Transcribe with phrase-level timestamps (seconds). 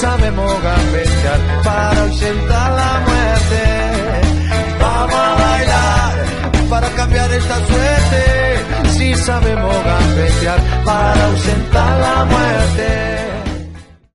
[0.00, 3.62] Sabemos gambetear para ausentar la muerte.
[4.80, 6.14] Vamos a bailar
[6.70, 8.90] para cambiar esta suerte.
[8.96, 13.10] Si sabemos gambetear para ausentar la muerte.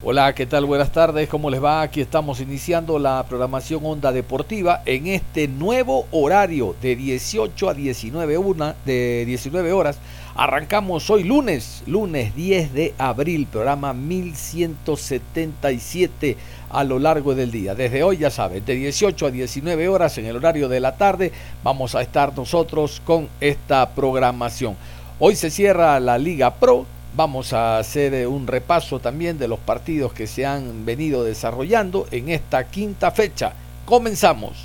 [0.08, 0.66] Hola, ¿qué tal?
[0.66, 1.82] Buenas tardes, ¿cómo les va?
[1.82, 8.38] Aquí estamos iniciando la programación Onda Deportiva en este nuevo horario de 18 a 19,
[8.38, 10.00] una, de 19 horas
[10.38, 16.36] Arrancamos hoy lunes, lunes 10 de abril, programa 1177
[16.70, 17.74] a lo largo del día.
[17.74, 21.32] Desde hoy, ya saben, de 18 a 19 horas en el horario de la tarde,
[21.64, 24.76] vamos a estar nosotros con esta programación.
[25.20, 29.60] Hoy se cierra la Liga Pro, vamos a hacer eh, un repaso también de los
[29.60, 33.54] partidos que se han venido desarrollando en esta quinta fecha.
[33.86, 34.65] Comenzamos.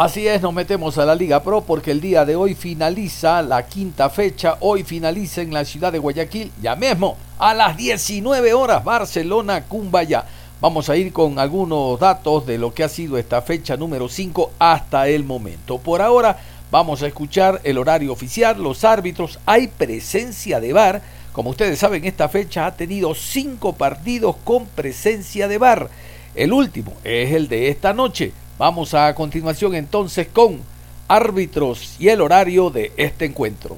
[0.00, 3.66] Así es, nos metemos a la Liga Pro porque el día de hoy finaliza la
[3.66, 4.56] quinta fecha.
[4.60, 10.24] Hoy finaliza en la ciudad de Guayaquil, ya mismo, a las 19 horas, Barcelona, Cumbaya.
[10.60, 14.52] Vamos a ir con algunos datos de lo que ha sido esta fecha número 5
[14.60, 15.78] hasta el momento.
[15.78, 16.38] Por ahora
[16.70, 21.02] vamos a escuchar el horario oficial, los árbitros, hay presencia de VAR.
[21.32, 25.90] Como ustedes saben, esta fecha ha tenido cinco partidos con presencia de VAR.
[26.36, 28.32] El último es el de esta noche.
[28.58, 30.60] Vamos a continuación entonces con
[31.06, 33.76] árbitros y el horario de este encuentro.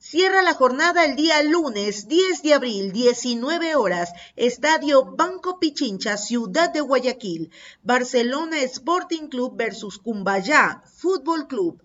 [0.00, 6.72] Cierra la jornada el día lunes 10 de abril, 19 horas, Estadio Banco Pichincha, Ciudad
[6.72, 7.52] de Guayaquil,
[7.84, 11.80] Barcelona Sporting Club versus Cumbayá Fútbol Club.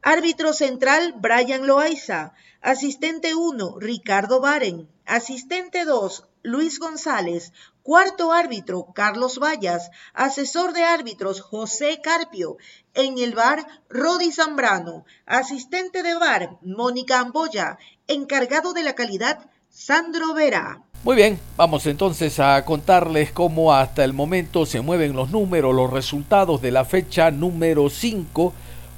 [0.00, 2.32] Árbitro central, Brian Loaiza.
[2.62, 4.88] Asistente 1, Ricardo Baren.
[5.04, 7.52] Asistente 2, Luis González.
[7.90, 9.90] Cuarto árbitro, Carlos Vallas.
[10.14, 12.56] Asesor de árbitros, José Carpio.
[12.94, 15.04] En el bar, Rodi Zambrano.
[15.26, 17.78] Asistente de bar, Mónica Amboya.
[18.06, 19.40] Encargado de la calidad,
[19.70, 20.84] Sandro Vera.
[21.02, 25.92] Muy bien, vamos entonces a contarles cómo hasta el momento se mueven los números, los
[25.92, 28.52] resultados de la fecha número 5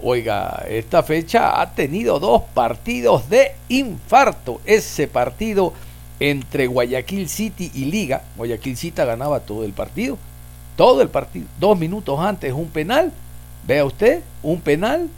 [0.04, 4.60] Oiga, esta fecha ha tenido dos partidos de infarto.
[4.64, 5.72] Ese partido
[6.22, 8.22] entre Guayaquil City y Liga.
[8.36, 10.18] Guayaquil City ganaba todo el partido.
[10.76, 11.46] Todo el partido.
[11.58, 13.12] Dos minutos antes un penal.
[13.66, 15.08] Vea usted, un penal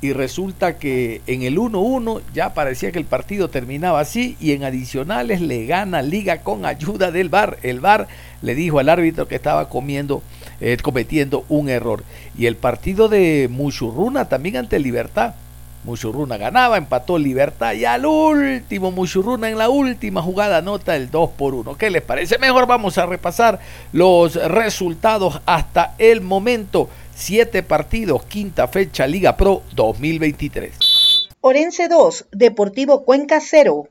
[0.00, 4.64] y resulta que en el 1-1 ya parecía que el partido terminaba así y en
[4.64, 7.58] adicionales le gana Liga con ayuda del VAR.
[7.62, 8.08] El VAR
[8.40, 10.22] le dijo al árbitro que estaba comiendo,
[10.60, 12.04] eh, cometiendo un error.
[12.38, 15.34] Y el partido de Muchurruna también ante Libertad.
[15.84, 21.30] Muchurruna ganaba, empató Libertad y al último Muchurruna en la última jugada anota el 2
[21.32, 21.76] por 1.
[21.76, 22.38] ¿Qué les parece?
[22.38, 23.60] Mejor vamos a repasar
[23.92, 26.88] los resultados hasta el momento.
[27.14, 31.28] Siete partidos, quinta fecha, Liga Pro 2023.
[31.42, 33.88] Orense 2, Deportivo Cuenca 0.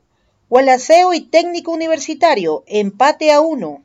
[0.48, 3.82] Gualaceo y Técnico Universitario, empate a 1.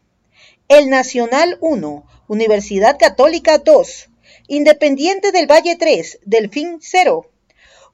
[0.68, 4.10] El Nacional 1, Universidad Católica 2.
[4.48, 7.29] Independiente del Valle 3, Delfín 0.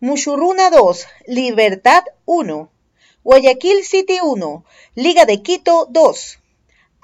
[0.05, 2.69] Muchurruna 2, Libertad 1.
[3.23, 6.37] Guayaquil City 1, Liga de Quito 2.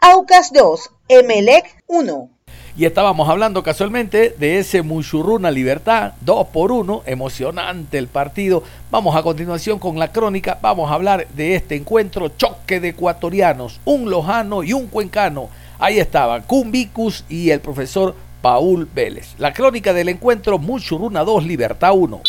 [0.02, 2.30] Aucas 2, Emelec 1.
[2.78, 8.62] Y estábamos hablando casualmente de ese Muchurruna Libertad, 2 por 1, emocionante el partido.
[8.92, 13.80] Vamos a continuación con la crónica, vamos a hablar de este encuentro, choque de ecuatorianos,
[13.84, 15.50] un lojano y un cuencano.
[15.80, 19.34] Ahí estaban Cumbicus y el profesor Paul Vélez.
[19.40, 22.22] La crónica del encuentro Muchurruna 2, Libertad 1.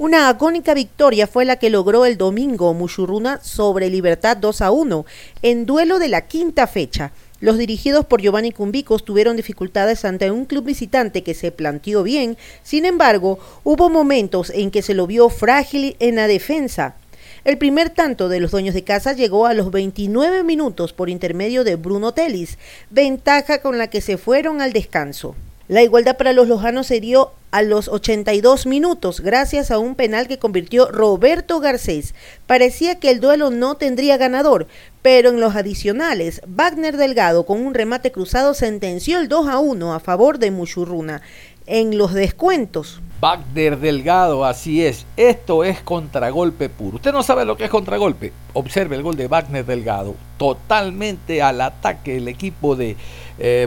[0.00, 5.04] Una agónica victoria fue la que logró el domingo Muchurruna sobre Libertad 2 a 1
[5.42, 7.10] en duelo de la quinta fecha.
[7.40, 12.36] Los dirigidos por Giovanni Cumbicos tuvieron dificultades ante un club visitante que se planteó bien,
[12.62, 16.94] sin embargo, hubo momentos en que se lo vio frágil en la defensa.
[17.44, 21.64] El primer tanto de los dueños de casa llegó a los 29 minutos por intermedio
[21.64, 22.56] de Bruno Telis,
[22.90, 25.34] ventaja con la que se fueron al descanso.
[25.66, 30.28] La igualdad para los lojanos se dio a los 82 minutos gracias a un penal
[30.28, 32.14] que convirtió Roberto Garcés.
[32.46, 34.66] Parecía que el duelo no tendría ganador,
[35.02, 39.94] pero en los adicionales, Wagner Delgado con un remate cruzado sentenció el 2 a 1
[39.94, 41.22] a favor de Muchurruna.
[41.66, 45.04] En los descuentos, Wagner Delgado, así es.
[45.16, 46.96] Esto es contragolpe puro.
[46.96, 48.32] Usted no sabe lo que es contragolpe.
[48.52, 50.14] Observe el gol de Wagner Delgado.
[50.36, 52.96] Totalmente al ataque el equipo de
[53.38, 53.66] eh,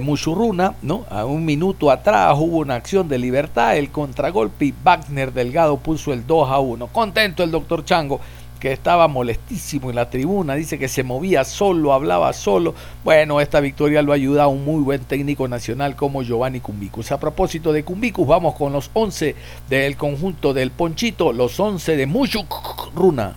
[0.81, 1.05] ¿no?
[1.09, 6.11] A un minuto atrás hubo una acción de libertad, el contragolpe y Wagner Delgado puso
[6.11, 6.87] el 2 a 1.
[6.87, 8.19] Contento el doctor Chango
[8.61, 12.75] que estaba molestísimo en la tribuna, dice que se movía solo, hablaba solo.
[13.03, 17.11] Bueno, esta victoria lo ayuda a un muy buen técnico nacional como Giovanni Cumbicus.
[17.11, 19.35] A propósito de Cumbicus, vamos con los 11
[19.67, 23.35] del conjunto del Ponchito, los 11 de Muchuk Runa.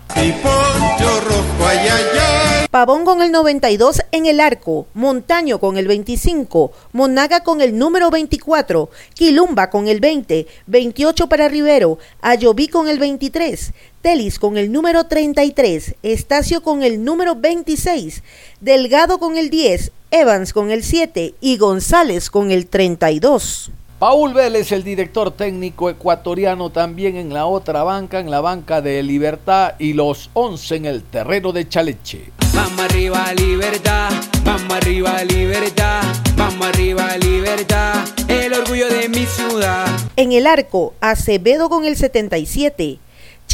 [2.71, 8.11] Pavón con el 92 en el arco, Montaño con el 25, Monaga con el número
[8.11, 13.73] 24, Quilumba con el 20, 28 para Rivero, Ayoví con el 23,
[14.05, 18.23] Telis con el número 33, Estacio con el número 26,
[18.61, 23.71] Delgado con el 10, Evans con el 7 y González con el 32.
[23.99, 29.03] Paul Vélez, el director técnico ecuatoriano, también en la otra banca, en la banca de
[29.03, 32.27] Libertad y los 11 en el terreno de Chaleche.
[32.53, 34.11] Vamos arriba, libertad,
[34.45, 36.03] vamos arriba, libertad,
[36.37, 39.87] vamos arriba, libertad, el orgullo de mi ciudad.
[40.17, 42.99] En el arco, Acevedo con el 77,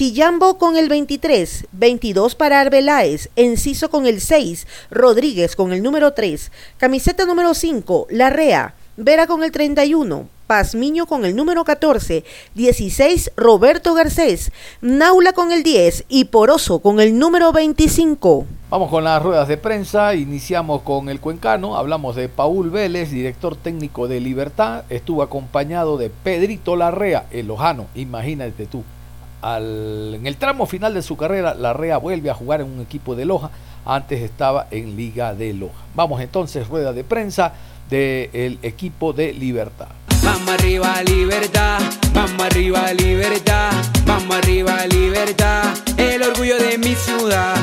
[0.00, 6.14] Chillambo con el 23, 22 para Arbeláez, Enciso con el 6, Rodríguez con el número
[6.14, 12.24] 3, camiseta número 5, Larrea, Vera con el 31, Pazmiño con el número 14,
[12.54, 18.46] 16 Roberto Garcés, Naula con el 10 y Poroso con el número 25.
[18.70, 23.54] Vamos con las ruedas de prensa, iniciamos con el cuencano, hablamos de Paul Vélez, director
[23.54, 28.82] técnico de Libertad, estuvo acompañado de Pedrito Larrea, el lojano, imagínate tú,
[29.42, 33.24] en el tramo final de su carrera, Larrea vuelve a jugar en un equipo de
[33.24, 33.50] Loja.
[33.84, 35.84] Antes estaba en Liga de Loja.
[35.94, 37.52] Vamos entonces, rueda de prensa
[37.88, 39.88] del equipo de Libertad.
[40.22, 41.80] Vamos arriba, libertad.
[42.12, 43.72] Vamos arriba, libertad.
[44.06, 45.64] Vamos arriba, libertad.
[45.96, 47.56] El orgullo de mi ciudad.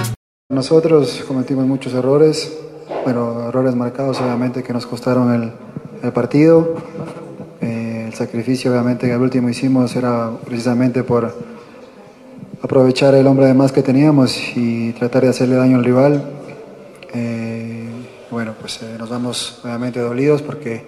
[0.49, 2.57] Nosotros cometimos muchos errores,
[3.05, 5.53] pero errores marcados obviamente que nos costaron
[6.01, 6.75] el, partido.
[7.61, 11.56] Eh, el sacrificio obviamente que al último hicimos era precisamente por
[12.61, 16.23] aprovechar el hombre de más que teníamos y tratar de hacerle daño al rival.
[17.13, 17.87] Eh,
[18.31, 20.83] bueno, pues eh, nos vamos obviamente dolidos porque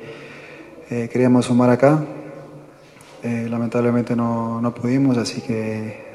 [0.89, 2.03] eh, queríamos sumar acá.
[3.23, 6.07] lamentablemente no, no, pudimos, así que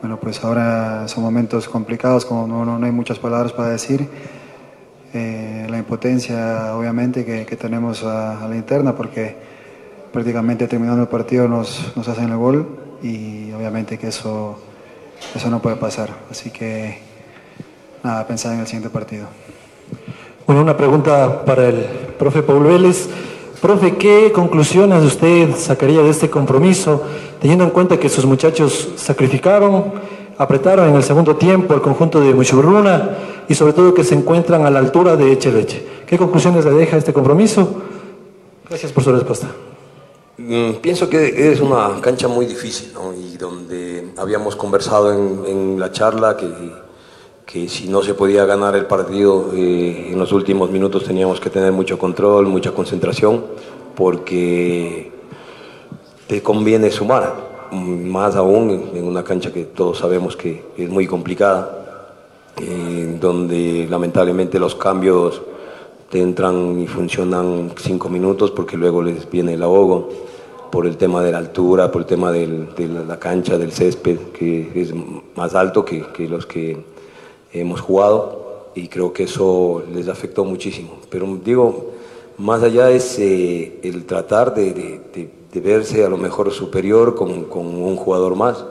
[0.00, 4.06] bueno, pues ahora son momentos complicados, como no, no, hay muchas palabras para decir.
[5.12, 9.34] la impotencia obviamente que, tenemos a, a, la interna porque
[10.12, 14.58] prácticamente terminando el partido nos, nos hacen el gol y obviamente que eso,
[15.34, 16.10] eso no puede pasar.
[16.30, 16.98] Así que
[18.02, 19.26] nada, pensar en el siguiente partido.
[20.46, 21.84] Bueno, una pregunta para el
[22.18, 23.08] profe Paul Vélez.
[23.60, 27.02] Profe, ¿qué conclusiones usted sacaría de este compromiso,
[27.40, 29.92] teniendo en cuenta que sus muchachos sacrificaron,
[30.38, 33.10] apretaron en el segundo tiempo el conjunto de Muchurruna
[33.48, 35.86] y sobre todo que se encuentran a la altura de Echeleche?
[36.06, 37.82] ¿Qué conclusiones le deja este compromiso?
[38.68, 39.48] Gracias por su respuesta.
[40.42, 46.34] Mm, pienso que es una cancha muy difícil y donde habíamos conversado en, la charla
[46.34, 46.48] que,
[47.44, 51.50] que, si no se podía ganar el partido eh, en los últimos minutos teníamos que
[51.50, 53.44] tener mucho control, mucha concentración,
[53.94, 55.12] porque
[56.26, 62.14] te conviene sumar, más aún en una cancha que todos sabemos que es muy complicada,
[62.56, 65.42] eh, donde lamentablemente los cambios
[66.08, 70.29] te entran y funcionan cinco minutos porque luego les viene el ahogo
[70.70, 72.46] por el tema de la altura, por el tema de
[73.06, 74.92] la cancha, del césped, que es
[75.34, 76.78] más alto que, los que
[77.52, 80.98] hemos jugado y creo que eso les afectó muchísimo.
[81.10, 81.92] Pero digo,
[82.38, 85.00] más allá es eh, el tratar de,
[85.54, 88.64] verse a lo mejor superior con, un jugador más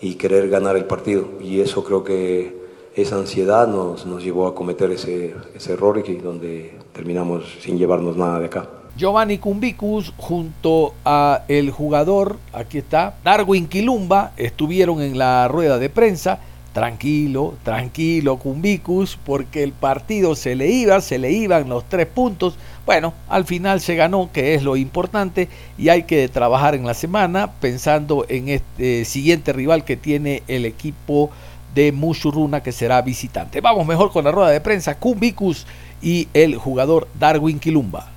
[0.00, 1.24] y querer ganar el partido.
[1.40, 6.14] Y eso creo que esa ansiedad nos, nos llevó a cometer ese, ese error y
[6.16, 8.68] donde terminamos sin llevarnos nada de acá.
[8.96, 15.90] Giovanni Cumbicus junto a el jugador, aquí está, Darwin Quilumba, estuvieron en la rueda de
[15.90, 16.38] prensa.
[16.72, 22.56] Tranquilo, tranquilo Cumbicus, porque el partido se le iba, se le iban los tres puntos.
[22.84, 26.94] Bueno, al final se ganó, que es lo importante, y hay que trabajar en la
[26.94, 31.30] semana pensando en este siguiente rival que tiene el equipo
[31.74, 33.60] de Mushuruna que será visitante.
[33.60, 35.66] Vamos mejor con la rueda de prensa, Kumbicus
[36.06, 38.12] y el jugador Darwin Quilumba.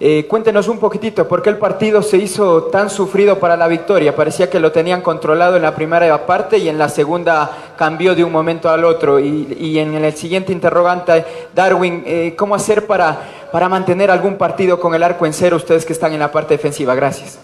[0.00, 4.14] Eh, cuéntenos un poquitito por qué el partido se hizo tan sufrido para la victoria.
[4.14, 8.22] Parecía que lo tenían controlado en la primera parte y en la segunda cambió de
[8.22, 9.18] un momento al otro.
[9.18, 11.24] Y, en el siguiente interrogante,
[11.54, 15.86] Darwin, eh, ¿cómo hacer para, para mantener algún partido con el arco en cero ustedes
[15.86, 16.94] que están en la parte defensiva?
[16.94, 17.38] Gracias.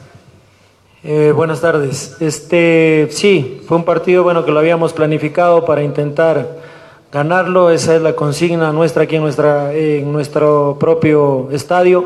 [1.02, 2.18] Eh, buenas tardes.
[2.20, 6.73] Este, sí, fue un partido bueno que lo habíamos planificado para intentar
[7.14, 7.70] ganarlo.
[7.70, 12.04] Esa es la consigna nuestra aquí en, nuestra, en nuestro propio estadio.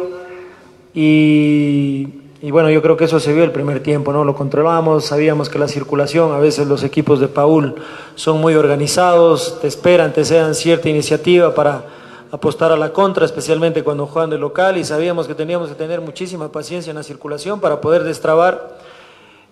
[0.94, 2.06] Y,
[2.42, 4.22] bueno, yo creo que eso se vio el primer tiempo, ¿no?
[4.24, 7.76] Lo controlamos, sabíamos que la circulación, a veces los equipos de Paul
[8.16, 11.84] son muy organizados, te esperan, te sean cierta iniciativa para
[12.30, 16.02] apostar a la contra, especialmente cuando juegan de local, y sabíamos que teníamos que tener
[16.02, 18.76] muchísima paciencia en la circulación para poder destrabar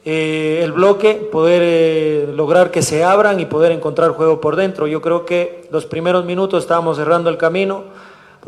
[0.07, 4.87] eh, el bloque, poder eh, lograr que se abran y poder encontrar juego por dentro.
[4.87, 7.85] Yo creo que los primeros minutos estábamos cerrando el camino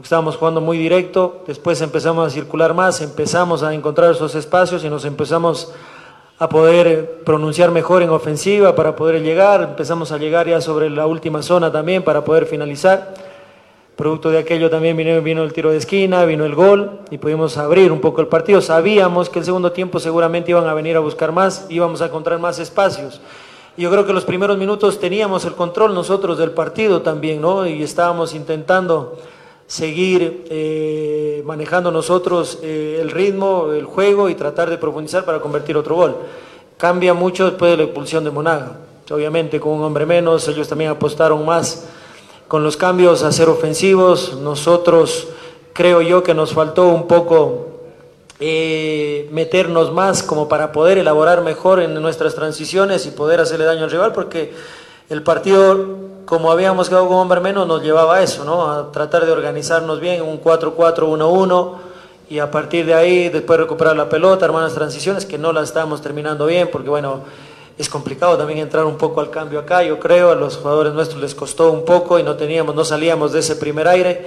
[0.02, 4.88] estábamos jugando muy directo, después empezamos a circular más, empezamos a encontrar esos espacios y
[4.88, 5.72] nos empezamos
[6.38, 10.88] a poder eh, pronunciar mejor en ofensiva para poder llegar, empezamos a llegar ya sobre
[10.88, 13.27] la última zona también para poder finalizar.
[13.98, 17.58] Producto de aquello también vino, vino el tiro de esquina, vino el gol y pudimos
[17.58, 18.60] abrir un poco el partido.
[18.60, 22.38] Sabíamos que el segundo tiempo seguramente iban a venir a buscar más, íbamos a encontrar
[22.38, 23.20] más espacios.
[23.76, 27.66] Yo creo que los primeros minutos teníamos el control nosotros del partido también, ¿no?
[27.66, 29.18] Y estábamos intentando
[29.66, 35.76] seguir eh, manejando nosotros eh, el ritmo, el juego y tratar de profundizar para convertir
[35.76, 36.16] otro gol.
[36.76, 38.76] Cambia mucho después de la expulsión de Monaga.
[39.10, 41.88] Obviamente con un hombre menos, ellos también apostaron más
[42.48, 44.36] con los cambios a ser ofensivos.
[44.40, 45.28] Nosotros
[45.72, 47.68] creo yo que nos faltó un poco
[48.40, 53.84] eh, meternos más como para poder elaborar mejor en nuestras transiciones y poder hacerle daño
[53.84, 54.52] al rival porque
[55.08, 58.70] el partido como habíamos quedado con hombre menos, nos llevaba a eso, ¿no?
[58.70, 61.72] A tratar de organizarnos bien, un 4-4-1-1,
[62.28, 65.68] y a partir de ahí después recuperar la pelota, armar las transiciones, que no las
[65.68, 67.20] estábamos terminando bien, porque bueno,
[67.78, 71.20] es complicado también entrar un poco al cambio acá, yo creo, a los jugadores nuestros
[71.20, 74.26] les costó un poco y no teníamos, no salíamos de ese primer aire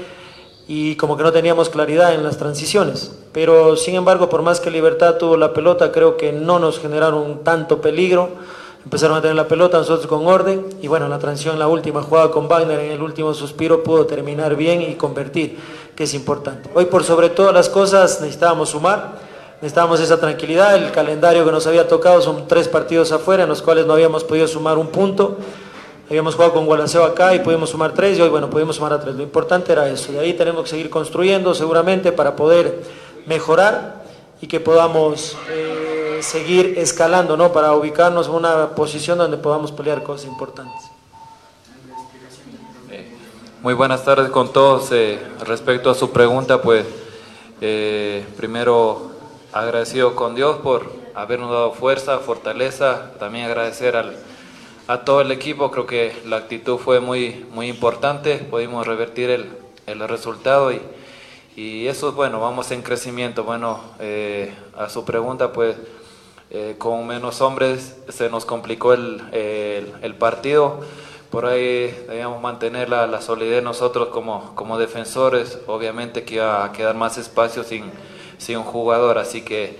[0.67, 3.12] y como que no teníamos claridad en las transiciones.
[3.34, 7.43] Pero sin embargo, por más que Libertad tuvo la pelota, creo que no nos generaron
[7.43, 8.29] tanto peligro
[8.84, 12.31] empezaron a tener la pelota nosotros con orden y bueno, la transición, la última jugada
[12.31, 15.58] con Wagner en el último suspiro pudo terminar bien y convertir,
[15.96, 16.70] que es importante.
[16.74, 19.31] Hoy por sobre todas las cosas necesitábamos sumar,
[19.62, 23.62] necesitábamos esa tranquilidad, el calendario que nos había tocado son tres partidos afuera en los
[23.62, 25.38] cuales no habíamos podido sumar un punto,
[26.10, 29.00] habíamos jugado con Gualaceo acá y pudimos sumar tres y hoy bueno, pudimos sumar a
[29.00, 32.84] tres, lo importante era eso, y ahí tenemos que seguir construyendo seguramente para poder
[33.25, 34.03] mejorar
[34.41, 35.38] y que podamos...
[35.50, 35.91] Eh,
[36.22, 37.51] seguir escalando, ¿no?
[37.51, 40.82] Para ubicarnos en una posición donde podamos pelear cosas importantes.
[43.62, 44.91] Muy buenas tardes con todos.
[44.91, 46.86] Eh, respecto a su pregunta, pues
[47.60, 49.11] eh, primero
[49.53, 54.15] agradecido con Dios por habernos dado fuerza, fortaleza, también agradecer al,
[54.88, 59.50] a todo el equipo, creo que la actitud fue muy, muy importante, pudimos revertir el,
[59.88, 60.81] el resultado y,
[61.55, 63.43] y eso, bueno, vamos en crecimiento.
[63.43, 65.75] Bueno, eh, a su pregunta, pues
[66.50, 70.79] eh, con menos hombres se nos complicó el, el, partido.
[71.29, 75.60] Por ahí debíamos mantener la, la, solidez nosotros como, como defensores.
[75.67, 77.91] Obviamente que iba a quedar más espacio sin,
[78.41, 79.77] sin un jugador, así que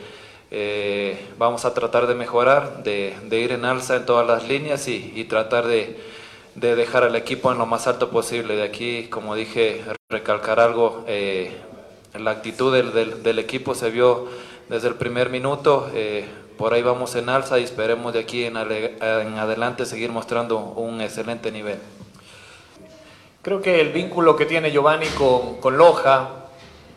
[0.52, 4.88] eh, vamos a tratar de mejorar, de, de, ir en alza en todas las líneas
[4.88, 5.98] y, y tratar de,
[6.56, 8.56] de, dejar al equipo en lo más alto posible.
[8.56, 11.52] De aquí, como dije, recalcar algo, eh,
[12.14, 14.28] la actitud del, del, del, equipo se vio
[14.70, 15.90] desde el primer minuto.
[15.94, 16.26] Eh,
[16.62, 21.52] por ahí vamos en alza y esperemos de aquí en, adelante seguir mostrando un excelente
[21.52, 21.80] nivel.
[23.42, 26.41] Creo que el vínculo que tiene Giovanni con, Loja,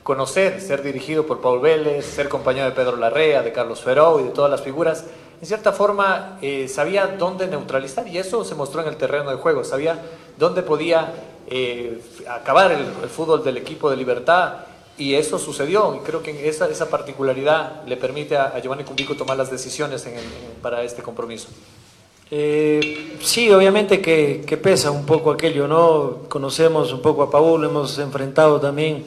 [0.05, 4.25] conocer, ser dirigido por Paul Vélez, ser compañero de Pedro Larrea, de Carlos Feró y
[4.25, 5.07] de todas las figuras,
[5.41, 9.37] en cierta forma eh, sabía dónde neutralizar y eso se mostró en el terreno de
[9.37, 10.01] juego, sabía
[10.39, 11.13] dónde podía
[11.49, 16.49] eh, acabar el, el, fútbol del equipo de Libertad y eso sucedió, y creo que
[16.49, 20.07] esa, esa particularidad le permite a, Giovanni Cumbico tomar las decisiones
[20.63, 21.49] para este compromiso.
[22.31, 26.21] Eh, sí, obviamente que, que, pesa un poco aquello, ¿no?
[26.29, 29.05] Conocemos un poco a Paul, hemos enfrentado también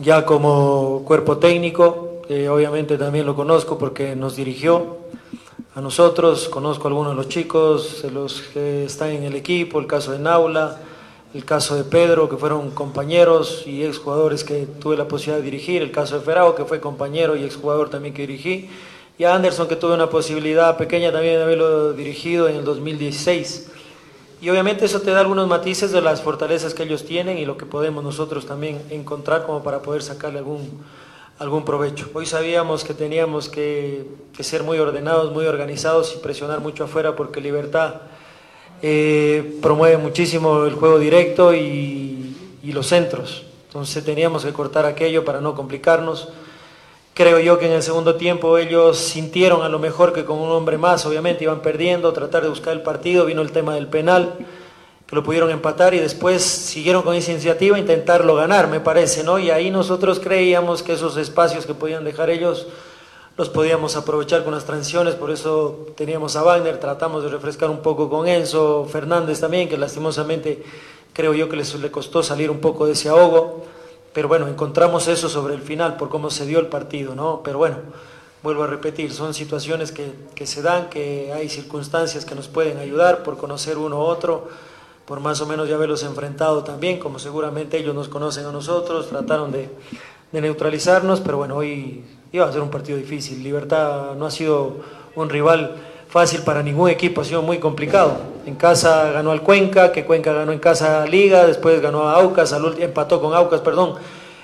[0.00, 4.96] ya como cuerpo técnico, eh, obviamente también lo conozco porque nos dirigió
[5.74, 9.86] a nosotros, conozco a algunos de los chicos, los que están en el equipo, el
[9.86, 10.78] caso de Naula,
[11.34, 15.82] el caso de Pedro, que fueron compañeros y exjugadores que tuve la posibilidad de dirigir,
[15.82, 18.70] el caso de Ferao, que fue compañero y exjugador también que dirigí,
[19.18, 23.69] y a Anderson que tuve una posibilidad pequeña también de haberlo dirigido en el 2016.
[24.40, 27.58] Y obviamente eso te da algunos matices de las fortalezas que ellos tienen y lo
[27.58, 30.82] que podemos nosotros también encontrar como para poder sacarle algún,
[31.38, 32.08] algún provecho.
[32.14, 34.06] Hoy sabíamos que teníamos que,
[34.40, 37.96] ser muy ordenados, muy organizados y presionar mucho afuera porque Libertad
[38.80, 43.44] eh, promueve muchísimo el juego directo y los centros.
[43.66, 46.30] Entonces teníamos que cortar aquello para no complicarnos.
[47.14, 50.50] Creo yo que en el segundo tiempo ellos sintieron a lo mejor que con un
[50.50, 54.34] hombre más, obviamente iban perdiendo, tratar de buscar el partido, vino el tema del penal,
[55.06, 59.38] que lo pudieron empatar y después siguieron con esa iniciativa intentarlo ganar, me parece, ¿no?
[59.38, 62.68] Y ahí nosotros creíamos que esos espacios que podían dejar ellos
[63.36, 67.80] los podíamos aprovechar con las transiciones, por eso teníamos a Wagner, tratamos de refrescar un
[67.80, 70.62] poco con Enzo, Fernández también, que lastimosamente
[71.12, 73.64] creo yo que les le costó salir un poco de ese ahogo.
[74.12, 77.42] Pero bueno, encontramos eso sobre el final, por cómo se dio el partido, ¿no?
[77.44, 77.76] Pero bueno,
[78.42, 82.78] vuelvo a repetir, son situaciones que, que se dan, que hay circunstancias que nos pueden
[82.78, 84.48] ayudar por conocer uno u otro,
[85.06, 89.08] por más o menos ya haberlos enfrentado también, como seguramente ellos nos conocen a nosotros,
[89.08, 89.68] trataron de,
[90.32, 93.42] de neutralizarnos, pero bueno, hoy iba a ser un partido difícil.
[93.42, 94.76] Libertad no ha sido
[95.16, 95.76] un rival
[96.10, 98.18] fácil para ningún equipo, ha sido muy complicado.
[98.44, 102.54] En casa ganó al Cuenca, que Cuenca ganó en casa Liga, después ganó a Aucas,
[102.78, 103.94] empató con Aucas, perdón,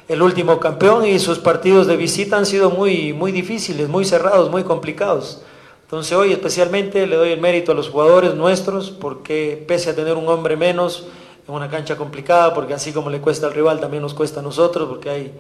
[0.07, 4.49] el último campeón y sus partidos de visita han sido muy, muy difíciles, muy cerrados,
[4.49, 5.43] muy complicados.
[5.83, 10.15] Entonces hoy especialmente le doy el mérito a los jugadores nuestros porque pese a tener
[10.15, 11.09] un hombre menos
[11.49, 14.43] en una cancha complicada, porque así como le cuesta al rival también nos cuesta a
[14.43, 15.33] nosotros, porque hay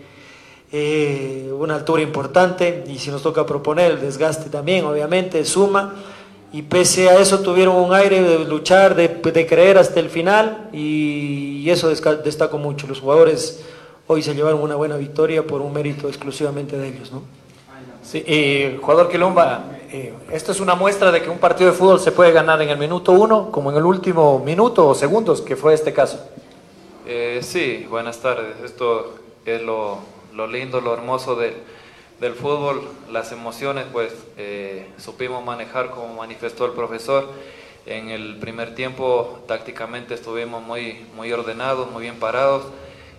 [0.72, 5.94] eh, una altura importante y si nos toca proponer el desgaste también, obviamente, suma
[6.52, 10.68] y pese a eso tuvieron un aire de luchar, de, de creer hasta el final
[10.72, 12.86] y, y eso destaco mucho.
[12.86, 13.64] Los jugadores
[14.06, 17.12] hoy se llevaron una buena victoria por un mérito exclusivamente de ellos.
[17.12, 17.22] ¿no?
[18.02, 21.98] Sí, eh, jugador Quilomba, eh, esto es una muestra de que un partido de fútbol
[21.98, 25.56] se puede ganar en el minuto uno, como en el último minuto o segundos, que
[25.56, 26.24] fue este caso.
[27.04, 28.56] Eh, sí, buenas tardes.
[28.64, 29.98] Esto es lo,
[30.34, 31.54] lo lindo, lo hermoso del
[32.20, 37.30] del fútbol, las emociones, pues eh, supimos manejar como manifestó el profesor.
[37.84, 42.64] En el primer tiempo tácticamente estuvimos muy, muy ordenados, muy bien parados.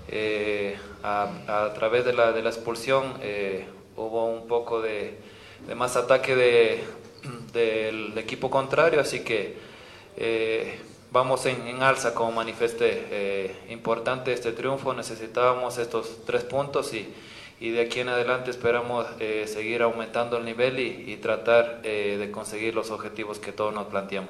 [0.09, 5.17] Eh, a, través de la, de la expulsión eh, hubo un poco de,
[5.75, 6.83] más ataque de,
[7.53, 9.55] del equipo contrario, así que
[11.11, 13.55] vamos en, en, alza como manifesté.
[13.69, 17.07] importante este triunfo, necesitábamos estos tres puntos y
[17.59, 22.17] y de aquí en adelante esperamos eh, seguir aumentando el nivel y, y tratar eh,
[22.19, 24.29] de conseguir los objetivos que todos nos planteamos.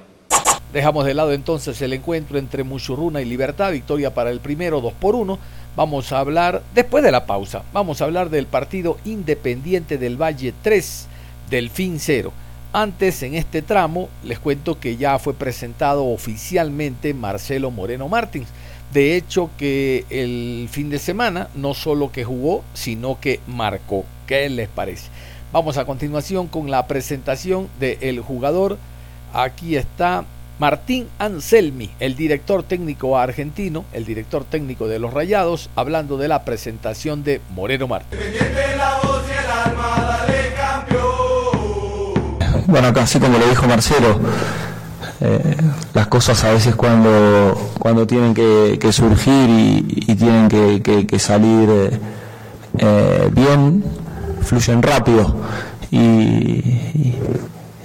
[0.71, 4.93] Dejamos de lado entonces el encuentro entre Muchurruna y Libertad, victoria para el primero 2
[4.93, 5.39] por 1.
[5.75, 10.53] Vamos a hablar, después de la pausa, vamos a hablar del partido Independiente del Valle
[10.61, 11.07] 3,
[11.49, 12.33] del fin 0.
[12.73, 18.49] Antes, en este tramo, les cuento que ya fue presentado oficialmente Marcelo Moreno Martins
[18.93, 24.05] de hecho que el fin de semana no solo que jugó, sino que marcó.
[24.25, 25.09] ¿Qué les parece?
[25.51, 28.77] Vamos a continuación con la presentación del jugador.
[29.33, 30.25] Aquí está
[30.59, 36.43] Martín Anselmi, el director técnico argentino, el director técnico de los Rayados, hablando de la
[36.43, 38.19] presentación de Moreno Martín.
[42.65, 44.19] Bueno, casi como lo dijo Marcelo,
[45.21, 45.57] eh,
[45.93, 51.19] las cosas a veces cuando, cuando tienen que, surgir y, y, tienen que, que, que
[51.19, 51.99] salir eh,
[52.77, 53.83] eh, bien,
[54.41, 55.35] fluyen rápido.
[55.89, 57.15] Y, y,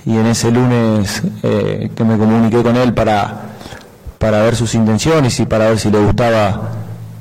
[0.05, 3.53] y en ese lunes eh, que me comuniqué con él para,
[4.19, 6.71] para ver sus intenciones y para ver si le gustaba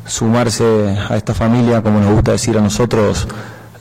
[0.06, 3.28] sumarse a esta familia, como nos gusta decir a nosotros,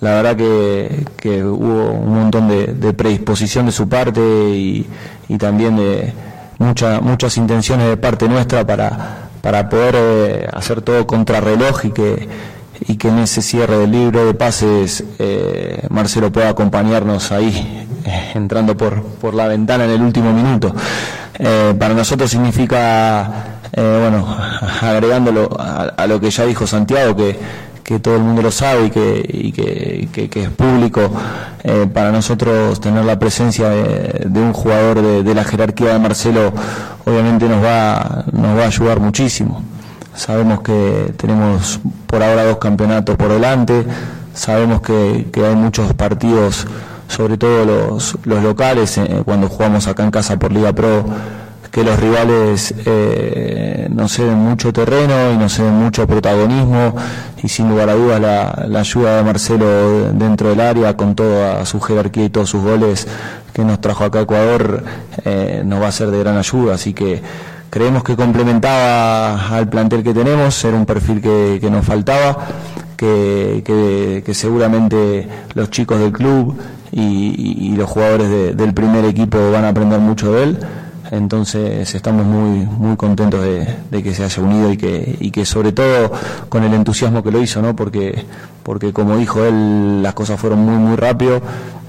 [0.00, 4.86] la verdad que, que hubo un montón de, de, predisposición de su parte y,
[5.30, 6.12] y también de
[6.58, 12.28] mucha, muchas intenciones de parte nuestra para, para poder eh, hacer todo contrarreloj y que,
[12.80, 18.32] y que en ese cierre del libro de pases eh, Marcelo pueda acompañarnos ahí, eh,
[18.34, 20.74] entrando por, por la ventana en el último minuto.
[21.78, 24.36] para nosotros significa, bueno,
[24.82, 27.38] agregándolo a, a, lo que ya dijo Santiago, que
[27.90, 31.10] que todo el mundo lo sabe y que, y que, es público,
[31.64, 36.52] eh, para nosotros tener la presencia de, un jugador de, la jerarquía de Marcelo
[37.04, 39.64] obviamente nos va, nos va a ayudar muchísimo.
[40.14, 43.84] Sabemos que tenemos por ahora dos campeonatos por delante,
[44.34, 46.68] sabemos que, que hay muchos partidos,
[47.08, 51.06] sobre todo los, los locales, eh, cuando jugamos acá en casa por Liga Pro,
[51.70, 56.96] que los rivales eh, nos ceden mucho terreno y nos ceden mucho protagonismo
[57.42, 61.80] y sin lugar a dudas la, ayuda de Marcelo dentro del área con toda su
[61.80, 63.06] jerarquía y todos sus goles
[63.52, 64.82] que nos trajo acá a Ecuador
[65.24, 67.22] eh, nos va a ser de gran ayuda, así que
[67.68, 72.36] creemos que complementaba al plantel que tenemos, era un perfil que, nos faltaba,
[72.96, 76.56] que, seguramente los chicos del club
[76.92, 80.58] y, los jugadores de- del primer equipo van a aprender mucho de él.
[81.10, 85.72] Entonces estamos muy muy contentos de, que se haya unido y que, y que sobre
[85.72, 86.12] todo
[86.48, 87.74] con el entusiasmo que lo hizo, ¿no?
[87.74, 88.24] Porque,
[88.62, 91.40] porque como dijo él, las cosas fueron muy muy rápido.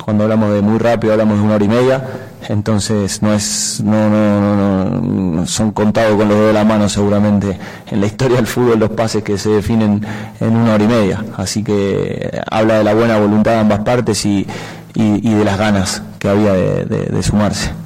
[0.03, 2.03] Cuando hablamos de muy rápido hablamos de una hora y media.
[2.49, 6.89] Entonces no es, no, no, no, no- son contados con los dedos de la mano
[6.89, 7.59] seguramente
[7.91, 10.03] en la historia del fútbol los pases que se definen
[10.39, 11.23] en una hora y media.
[11.37, 14.47] Así que habla de la buena voluntad de ambas partes y,
[14.95, 17.80] y, de las ganas que había de sumarse.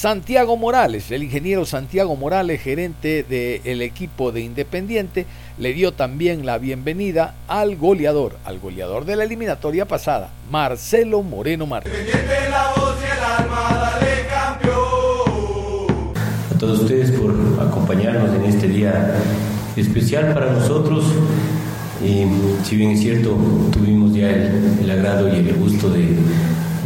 [0.00, 5.26] Santiago Morales, el ingeniero Santiago Morales, gerente del equipo de Independiente,
[5.58, 11.66] le dio también la bienvenida al goleador, al goleador de la eliminatoria pasada, Marcelo Moreno
[11.66, 11.98] Martínez.
[16.50, 19.14] a todos ustedes por acompañarnos en este día
[19.76, 21.04] especial para nosotros.
[22.02, 22.24] Y
[22.64, 23.36] si bien es cierto,
[23.70, 26.16] tuvimos ya el, el agrado y el gusto de,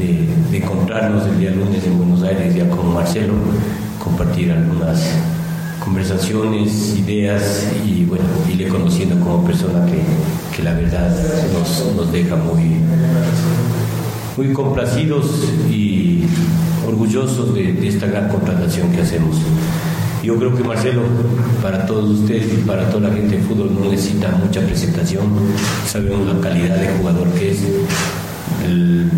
[0.06, 3.34] de- de encontrarnos el día lunes en Buenos Aires ya con Marcelo,
[4.02, 5.00] compartir algunas
[5.84, 9.98] conversaciones, ideas y bueno, irle conociendo como persona que,
[10.56, 11.14] que la verdad
[11.52, 12.76] nos, nos deja muy,
[14.36, 15.26] muy complacidos
[15.70, 16.22] y
[16.86, 19.36] orgullosos de, esta gran contratación que hacemos.
[20.22, 21.02] Yo creo que Marcelo,
[21.62, 25.24] para todos ustedes y para toda la gente de fútbol, no necesita mucha presentación.
[25.86, 27.58] Sabemos la calidad de jugador que es,
[28.64, 29.10] el-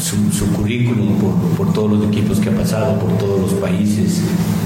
[0.00, 4.22] su, su currículum por, por todos los equipos que ha pasado, por todos los países,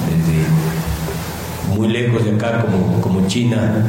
[0.09, 3.87] desde muy lejos de acá como, como China,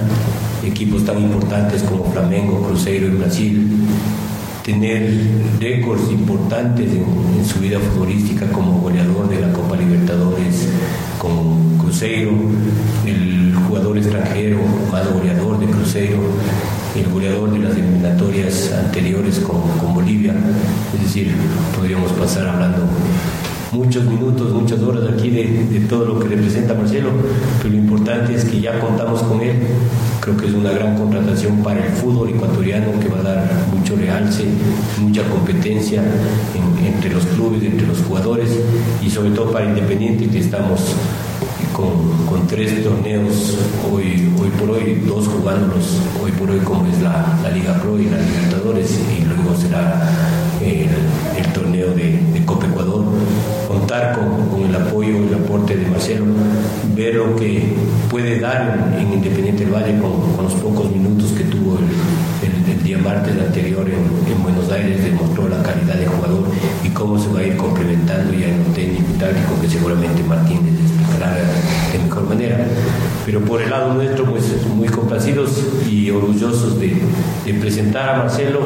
[0.63, 3.71] equipos tan importantes como Flamengo, Cruzeiro en Brasil,
[4.63, 5.11] tener
[5.59, 7.05] récords importantes en,
[7.37, 10.67] en su vida futbolística como goleador de la Copa Libertadores
[11.19, 12.31] con Cruzeiro,
[13.05, 14.57] el jugador extranjero
[14.91, 16.19] más goleador de Cruzeiro,
[16.95, 20.33] el goleador de las eliminatorias anteriores con, con Bolivia,
[20.93, 21.31] es decir,
[21.75, 22.83] podríamos pasar hablando
[23.71, 27.09] muchos minutos, muchas horas aquí de, de todo lo que representa Marcelo,
[27.61, 29.57] pero lo importante es que ya contamos con él.
[30.21, 33.95] Creo que es una gran contratación para el fútbol ecuatoriano que va a dar mucho
[33.97, 34.45] realce,
[35.01, 38.49] mucha competencia en- entre los clubes, entre los jugadores
[39.05, 40.95] y sobre todo para Independiente que estamos
[41.75, 43.57] con, tres torneos
[43.91, 48.05] hoy, hoy por hoy, dos jugándolos hoy por hoy como es la, Liga Pro y
[48.05, 50.09] la Libertadores y luego será
[50.61, 53.03] el, torneo de, Copa Ecuador.
[53.67, 56.25] Contar con, el apoyo y el aporte de Marcelo,
[56.95, 57.73] ver lo que
[58.09, 62.99] puede dar en, en Independiente del Valle con, los pocos minutos que tuvo el, día
[62.99, 66.43] martes anterior en, en Buenos Aires, demostró la calidad de jugador
[66.95, 71.35] cómo se va a ir complementando ya en lo técnico táctico que seguramente Martínez explicará
[71.91, 72.65] de mejor manera.
[73.25, 76.95] Pero por el lado nuestro, pues muy complacidos y orgullosos de,
[77.59, 78.61] presentar a Marcelo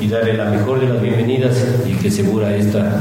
[0.00, 3.00] y darle la mejor de las bienvenidas y que segura esta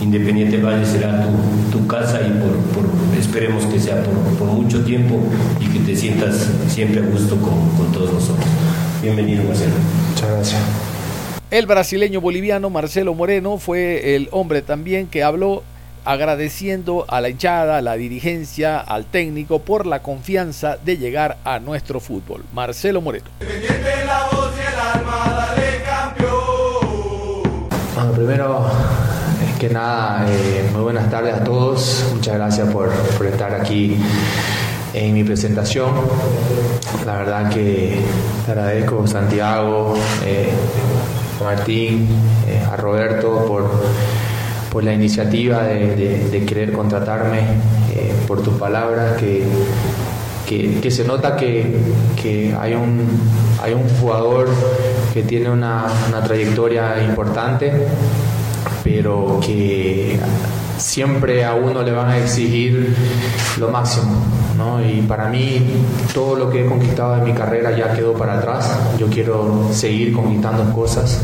[0.00, 1.26] Independiente Valle será
[1.70, 5.20] tu, casa y por, esperemos que sea por, por mucho tiempo
[5.60, 8.46] y que te sientas siempre a gusto con, con todos nosotros.
[9.00, 9.74] Bienvenido Marcelo.
[10.10, 10.91] Muchas gracias.
[11.52, 15.62] El brasileño boliviano Marcelo Moreno fue el hombre también que habló
[16.02, 21.58] agradeciendo a la hinchada, a la dirigencia, al técnico por la confianza de llegar a
[21.58, 22.42] nuestro fútbol.
[22.54, 23.26] Marcelo Moreno.
[27.94, 32.06] Bueno, primero eh, que nada, eh, muy buenas tardes a todos.
[32.14, 33.98] Muchas gracias por, por estar aquí
[34.94, 35.90] en mi presentación.
[37.06, 37.98] La verdad que
[38.44, 40.50] te agradezco Santiago, eh,
[41.42, 42.08] Martín,
[42.48, 43.70] eh, a Roberto por,
[44.70, 47.40] por la iniciativa de, querer contratarme,
[47.94, 49.44] eh, por tus palabras que,
[50.46, 51.64] que, que se nota que,
[52.20, 53.06] que hay, un,
[53.62, 54.48] hay un jugador
[55.12, 57.72] que tiene una, una trayectoria importante,
[58.82, 60.18] pero que
[60.82, 62.94] siempre a uno le van a exigir
[63.58, 64.12] lo máximo.
[64.56, 64.84] ¿no?
[64.84, 65.60] Y para mí
[66.12, 68.70] todo lo que he conquistado en mi carrera ya quedó para atrás.
[68.98, 71.20] Yo quiero seguir conquistando cosas.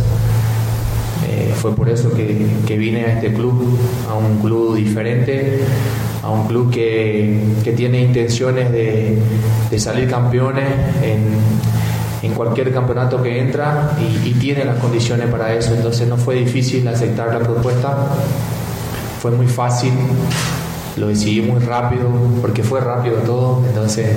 [1.29, 3.79] Eh, fue por eso que, que vine a este club,
[4.11, 5.61] a un club diferente,
[6.23, 9.19] a un club que, que tiene intenciones de,
[9.71, 10.65] de salir campeones
[11.03, 11.27] en,
[12.23, 15.75] en cualquier campeonato que entra y, y tiene las condiciones para eso.
[15.75, 17.97] Entonces no fue difícil aceptar la propuesta,
[19.21, 19.93] fue muy fácil
[20.99, 22.09] lo decidí muy rápido,
[22.41, 24.17] porque fue rápido todo, entonces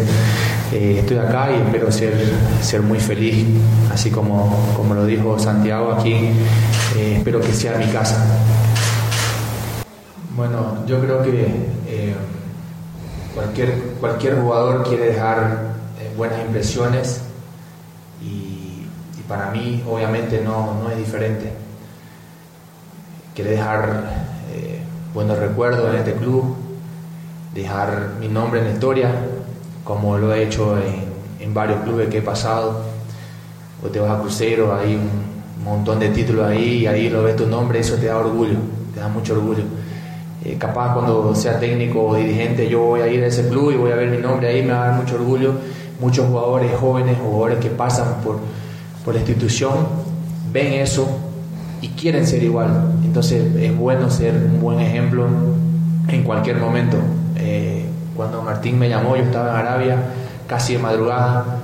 [0.71, 2.13] eh, estoy acá y espero ser,
[2.61, 3.45] ser muy feliz,
[3.93, 8.25] así como, como lo dijo Santiago aquí, eh, espero que sea mi casa.
[10.35, 11.45] Bueno, yo creo que
[11.87, 12.15] eh,
[13.35, 15.71] cualquier, cualquier jugador quiere dejar
[16.17, 17.21] buenas impresiones
[18.21, 18.57] y,
[19.27, 21.53] para mí obviamente no, no es diferente.
[23.33, 24.03] Quiere dejar
[25.13, 26.56] buenos recuerdos en este club,
[27.54, 29.12] dejar mi nombre en la historia,
[29.84, 32.82] como lo he hecho en, varios clubes que he pasado.
[33.84, 37.36] O te vas a Crucero, hay un montón de títulos ahí y ahí lo ves
[37.36, 38.58] tu nombre, eso te da orgullo,
[38.93, 39.63] te da mucho orgullo.
[40.45, 43.76] Eh, capaz cuando sea técnico o dirigente yo voy a ir a ese club y
[43.76, 45.56] voy a ver mi nombre ahí, me va a dar mucho orgullo.
[46.00, 48.39] Muchos jugadores jóvenes, jugadores que pasan por,
[49.04, 49.74] por la institución,
[50.52, 51.08] ven eso
[51.82, 52.93] y quieren ser igual.
[53.12, 55.28] Entonces es bueno ser un buen ejemplo
[56.08, 56.95] en cualquier momento.
[57.36, 57.84] Eh,
[58.15, 59.97] cuando Martín me llamó, yo estaba en Arabia,
[60.47, 61.60] casi de madrugada,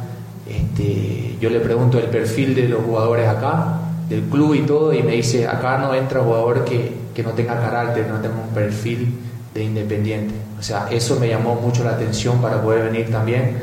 [0.46, 3.80] este, yo le pregunto el perfil de los jugadores acá,
[4.10, 7.58] del club y todo, y me dice, acá no entra jugador que, que no tenga
[7.62, 9.18] carácter, no tenga un perfil
[9.54, 10.34] de independiente.
[10.60, 13.56] O sea, eso me llamó mucho la atención para poder venir también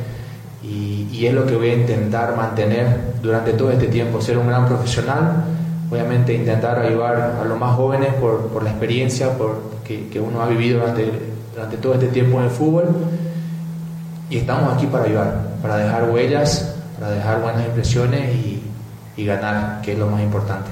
[0.62, 2.86] y, y es lo que voy a intentar mantener
[3.22, 5.44] durante todo este tiempo, ser un gran profesional
[5.90, 10.46] obviamente intentar ayudar a los más jóvenes por, por la experiencia por, que, uno ha
[10.46, 11.10] vivido durante,
[11.54, 12.84] durante todo este tiempo en el fútbol
[14.30, 18.62] y estamos aquí para ayudar, para dejar huellas, para dejar buenas impresiones y,
[19.16, 20.70] y ganar, que es lo más importante.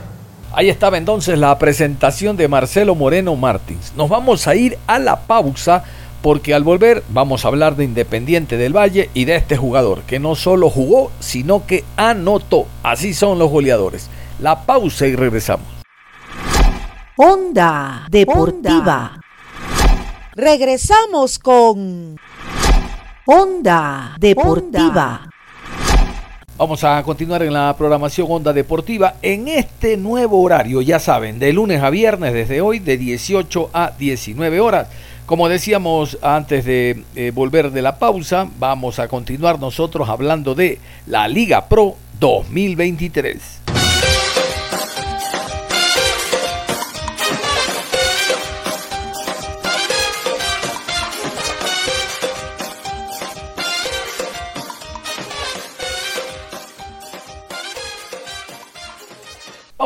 [0.55, 3.93] Ahí estaba entonces la presentación de Marcelo Moreno Martins.
[3.97, 5.85] Nos vamos a ir a la pausa
[6.21, 10.19] porque al volver vamos a hablar de Independiente del Valle y de este jugador que
[10.19, 12.67] no solo jugó, sino que anotó.
[12.83, 14.09] Así son los goleadores.
[14.43, 15.69] La pausa y regresamos.
[17.17, 19.21] Onda Deportiva.
[20.35, 22.19] Regresamos con
[23.25, 25.29] Onda Deportiva.
[26.59, 31.53] Vamos a continuar en la programación Onda Deportiva en este nuevo horario, ya saben, de
[31.53, 34.89] lunes a viernes desde hoy de 18 a 19 horas.
[35.25, 40.81] Como decíamos antes de eh, volver de la pausa, vamos a continuar nosotros hablando de
[41.07, 43.62] la Liga Pro 2023.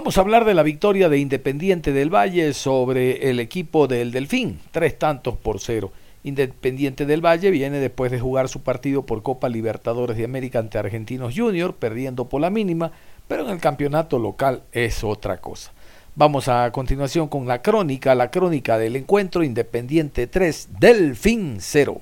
[0.07, 4.61] Vamos a hablar de la victoria de Independiente del Valle sobre el equipo del Delfín,
[4.71, 5.91] tres tantos por cero.
[6.23, 10.79] Independiente del Valle viene después de jugar su partido por Copa Libertadores de América ante
[10.79, 12.93] Argentinos Junior, perdiendo por la mínima,
[13.27, 15.73] pero en el campeonato local es otra cosa.
[16.15, 22.01] Vamos a continuación con la crónica, la crónica del encuentro Independiente 3, Delfín 0.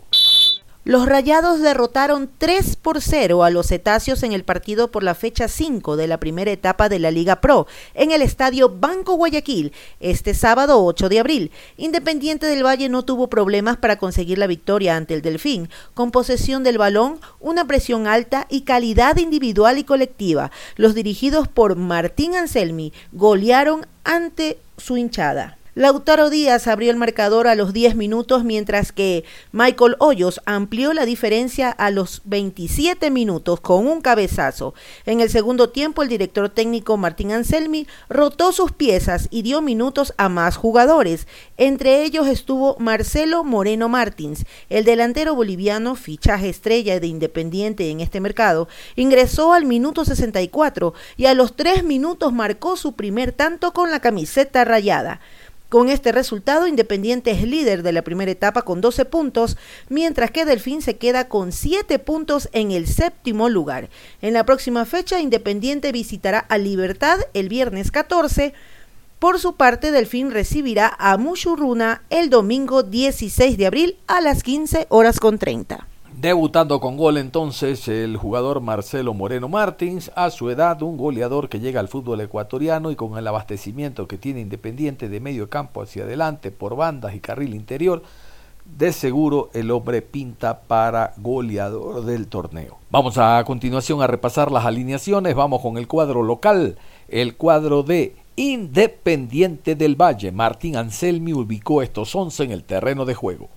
[0.86, 5.48] Los Rayados derrotaron 3 por 0 a los Cetáceos en el partido por la fecha
[5.48, 10.34] 5 de la primera etapa de la Liga Pro en el estadio Banco Guayaquil este
[10.34, 11.50] sábado 8 de abril.
[11.78, 16.64] Independiente del Valle no tuvo problemas para conseguir la victoria ante el Delfín, con posesión
[16.64, 20.50] del balón, una presión alta y calidad individual y colectiva.
[20.76, 25.56] Los dirigidos por Martín Anselmi golearon ante su hinchada.
[25.76, 31.04] Lautaro Díaz abrió el marcador a los 10 minutos, mientras que Michael Hoyos amplió la
[31.04, 34.74] diferencia a los 27 minutos con un cabezazo.
[35.04, 40.14] En el segundo tiempo, el director técnico Martín Anselmi rotó sus piezas y dio minutos
[40.16, 41.26] a más jugadores.
[41.56, 48.20] Entre ellos estuvo Marcelo Moreno Martins, el delantero boliviano, fichaje estrella de Independiente en este
[48.20, 53.90] mercado, ingresó al minuto 64 y a los 3 minutos marcó su primer tanto con
[53.90, 55.20] la camiseta rayada.
[55.74, 59.56] Con este resultado, Independiente es líder de la primera etapa con 12 puntos,
[59.88, 63.88] mientras que Delfín se queda con 7 puntos en el séptimo lugar.
[64.22, 68.54] En la próxima fecha, Independiente visitará a Libertad el viernes 14.
[69.18, 74.86] Por su parte, Delfín recibirá a Mushurruna el domingo 16 de abril a las 15
[74.90, 75.88] horas con 30.
[76.24, 81.60] Debutando con gol entonces el jugador Marcelo Moreno Martins, a su edad un goleador que
[81.60, 86.04] llega al fútbol ecuatoriano y con el abastecimiento que tiene Independiente de medio campo hacia
[86.04, 88.02] adelante por bandas y carril interior,
[88.64, 92.78] de seguro el hombre pinta para goleador del torneo.
[92.88, 98.16] Vamos a continuación a repasar las alineaciones, vamos con el cuadro local, el cuadro de
[98.36, 100.32] Independiente del Valle.
[100.32, 103.50] Martín Anselmi ubicó estos 11 en el terreno de juego.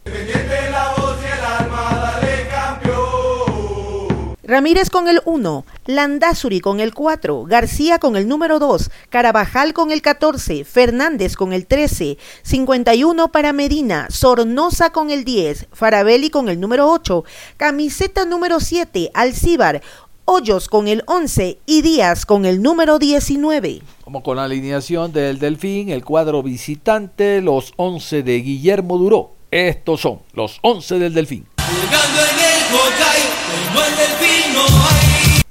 [4.48, 9.92] Ramírez con el 1, Landazuri con el 4, García con el número 2, Carabajal con
[9.92, 16.48] el 14, Fernández con el 13, 51 para Medina, Sornosa con el 10, Farabelli con
[16.48, 17.26] el número 8,
[17.58, 19.82] camiseta número 7, Alcíbar,
[20.24, 23.82] Hoyos con el 11 y Díaz con el número 19.
[24.06, 29.32] Como con la alineación del Delfín, el cuadro visitante, los 11 de Guillermo Duró.
[29.52, 31.46] Estos son los 11 del Delfín.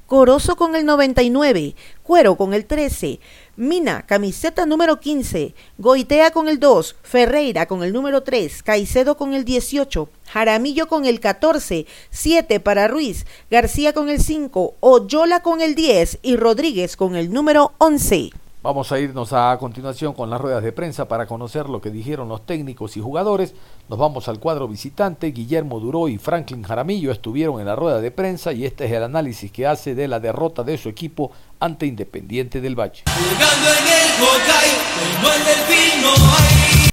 [0.06, 1.74] Corozo con el 99,
[2.04, 3.18] Cuero con el 13,
[3.56, 9.34] Mina, camiseta número 15, Goitea con el 2, Ferreira con el número 3, Caicedo con
[9.34, 15.60] el 18, Jaramillo con el 14, 7 para Ruiz, García con el 5, Oyola con
[15.60, 18.30] el 10 y Rodríguez con el número 11.
[18.66, 22.28] Vamos a irnos a continuación con las ruedas de prensa para conocer lo que dijeron
[22.28, 23.54] los técnicos y jugadores.
[23.88, 25.28] Nos vamos al cuadro visitante.
[25.28, 29.04] Guillermo Duró y Franklin Jaramillo estuvieron en la rueda de prensa y este es el
[29.04, 33.04] análisis que hace de la derrota de su equipo ante Independiente del Valle.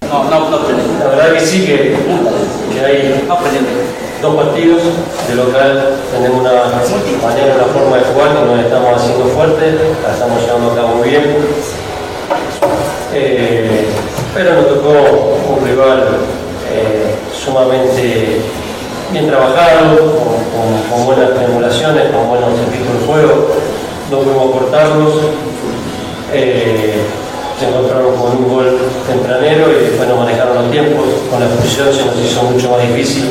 [0.02, 0.58] No, no, no
[1.00, 1.96] La verdad que sí, que,
[2.72, 3.26] que hay
[4.24, 4.82] dos partidos.
[5.28, 6.52] De local tenemos una
[7.22, 10.88] manera, una forma de jugar que nos estamos haciendo fuertes, la estamos llevando a cabo
[10.96, 11.36] muy bien.
[13.12, 13.86] Eh,
[14.34, 16.08] pero nos tocó un rival
[16.72, 18.40] eh, sumamente
[19.12, 19.96] bien trabajado,
[20.90, 23.48] con, buenas triangulaciones, con buenos sentidos de juego.
[24.10, 25.14] No pudimos cortarlos.
[26.32, 26.96] Eh,
[27.60, 31.04] se encontraron con un gol tempranero y después no manejaron los tiempos.
[31.30, 33.30] Con la expulsión se nos hizo mucho más difícil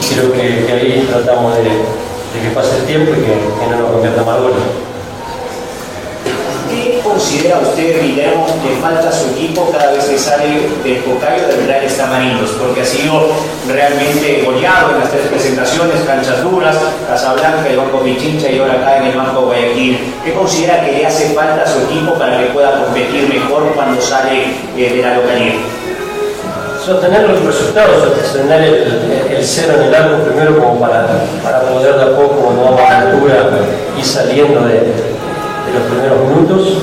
[0.00, 4.22] y creo que, ahí tratamos de, que pase el tiempo y que, no nos convierta
[4.22, 4.58] más goles.
[6.70, 11.48] ¿Qué considera usted, Guillermo, que falta a su equipo cada vez que sale del Cocayo
[11.48, 12.50] del Real Estamarinos?
[12.50, 13.28] Porque ha sido
[13.66, 16.76] realmente goleado en las tres presentaciones, canchas duras,
[17.08, 19.98] Casablanca, el Banco Pichincha y ahora acá en el Banco Guayaquil.
[20.22, 24.00] ¿Qué considera que le hace falta a su equipo para que pueda competir mejor cuando
[24.02, 24.44] sale
[24.76, 25.54] eh, de la localidad?
[26.88, 31.06] sostener los resultados, sostener el, cero en el arco primero como para,
[31.42, 33.50] para poder de a poco, a la altura,
[33.96, 35.08] ir saliendo de,
[35.72, 36.78] los primeros minutos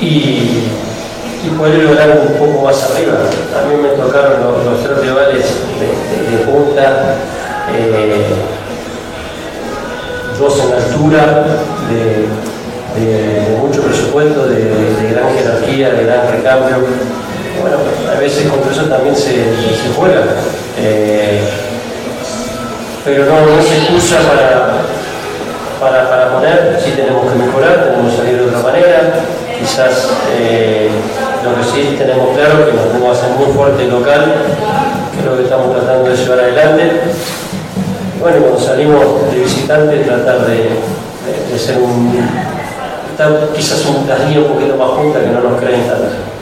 [0.00, 0.64] y,
[1.44, 3.12] y, poder lograr un poco más arriba.
[3.12, 5.44] A mí me tocaron los, tres rivales
[5.78, 7.16] de, punta,
[7.76, 8.24] eh,
[10.38, 11.44] dos en altura,
[11.90, 12.26] de,
[13.60, 16.76] mucho presupuesto, de, gran jerarquía, de gran recambio
[17.60, 17.76] bueno,
[18.10, 19.44] a veces con eso también se
[19.94, 20.24] juega.
[20.84, 21.40] Eh,
[23.04, 24.82] pero no, se excusa para,
[25.80, 29.14] para, para, poner, sí tenemos que mejorar, tenemos que salir de otra manera,
[29.60, 30.90] quizás eh,
[31.44, 34.34] lo que sí tenemos claro que nos tenemos que hacer muy fuerte local,
[35.12, 36.90] que es lo que estamos tratando de llevar adelante.
[38.20, 40.70] Bueno, cuando salimos de visitante tratar de,
[41.52, 42.12] de, ser un,
[43.54, 46.32] quizás un, las un poquito más juntas que no nos creen tanto.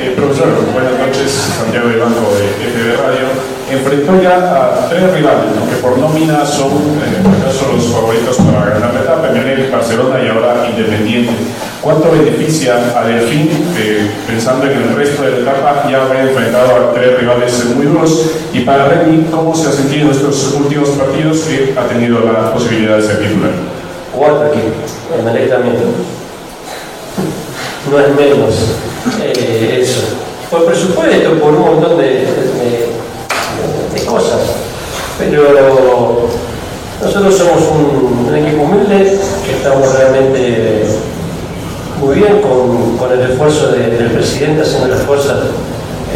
[0.00, 3.26] Eh, profesor, buenas noches, Santiago de Banco de FB Radio.
[3.70, 9.00] Enfrentó ya a tres rivales, que por nómina son eh, los favoritos para ganar la
[9.00, 11.32] etapa, Emelec, Barcelona y ahora Independiente.
[11.80, 16.74] ¿Cuánto beneficia a Delfín, eh, pensando en el resto de la etapa, ya haber enfrentado
[16.74, 18.30] a tres rivales muy duros?
[18.52, 22.52] Y para Remy, ¿cómo se ha sentido en estos últimos partidos que ha tenido la
[22.52, 23.52] posibilidad de ser titular?
[24.16, 25.76] Cuatro equipos, Emelec también
[27.90, 28.54] no es menos
[29.22, 30.00] eh, eso.
[30.50, 32.26] Por presupuesto, por un montón de,
[33.94, 34.40] de, cosas.
[35.18, 36.28] Pero
[37.02, 40.84] nosotros somos un, equipo humilde, que estamos realmente
[42.00, 45.36] muy bien con, con el esfuerzo del presidente haciendo las cosas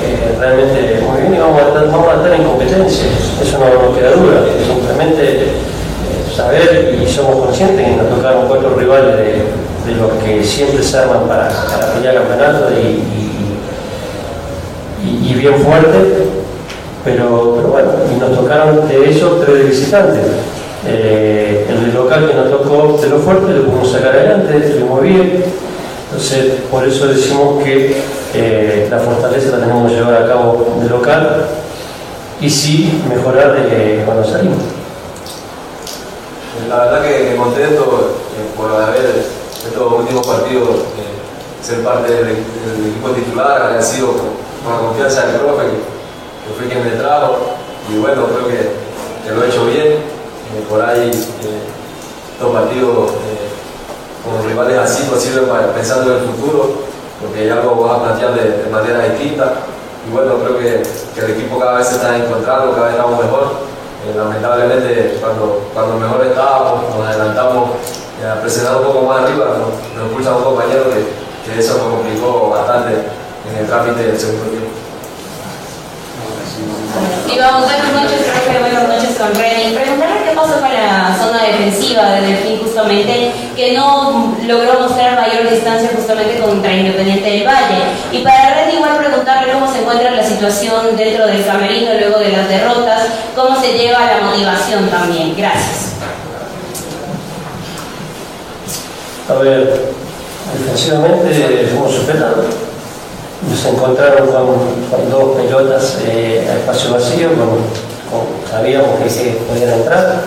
[0.00, 3.04] eh, realmente muy bien y vamos a, estar, vamos a estar en competencia,
[3.42, 5.52] eso no nos queda duda, simplemente
[6.34, 9.32] saber y somos conscientes que nos tocaron cuatro rivales de,
[9.86, 13.02] de los que siempre se arman para, para pelear campeonato y,
[15.04, 15.98] y, bien fuerte,
[17.04, 20.24] pero, pero, bueno, y nos tocaron de eso tres de visitantes.
[20.86, 25.02] Eh, el de local que nos tocó de lo fuerte lo pudimos sacar adelante, estuvimos
[25.02, 25.44] bien.
[26.04, 27.96] Entonces, por eso decimos que
[28.34, 31.46] eh, la fortaleza la tenemos que llevar a cabo de local
[32.40, 34.81] y sí mejorar de cuando salimos.
[36.68, 39.24] La verdad que contento eh, por haber
[39.66, 45.64] estos últimos partidos eh, ser parte del, equipo titular, sido con la confianza del profe,
[45.64, 47.36] que, fue quien me trajo,
[47.88, 49.86] y bueno, creo que, lo he hecho bien.
[49.86, 53.12] Eh, por ahí estos partidos
[54.22, 56.70] con rivales así pues sirven pensando en el futuro,
[57.20, 59.54] porque ya algo vas a plantear de, de manera distinta.
[60.06, 60.82] Y bueno, creo que
[61.14, 63.72] que el equipo cada vez se está encontrando, cada vez estamos mejor.
[64.02, 67.70] Eh, lamentablemente, cuando, cuando mejor estábamos, nos adelantamos
[68.18, 71.06] a presionar un poco más arriba, nos, nos expulsa un compañero que,
[71.44, 72.94] que eso nos complicó bastante
[73.50, 74.81] en el trámite del segundo tiempo.
[77.32, 79.74] Y vamos, buenas noches, profe, buenas noches con Reni.
[79.74, 85.48] Preguntarle qué pasó con la zona defensiva de Delfín justamente, que no logró mostrar mayor
[85.48, 87.82] distancia justamente contra Independiente del Valle.
[88.12, 92.32] Y para Reni igual preguntarle cómo se encuentra la situación dentro del camerino luego de
[92.32, 95.34] las derrotas, cómo se lleva la motivación también.
[95.36, 95.92] Gracias.
[99.28, 99.80] A ver,
[100.58, 102.71] defensivamente fuimos superados.
[103.48, 107.28] Nos encontraron con, dos pelotas eh, a espacio vacío,
[108.50, 110.24] sabíamos que se podían entrar.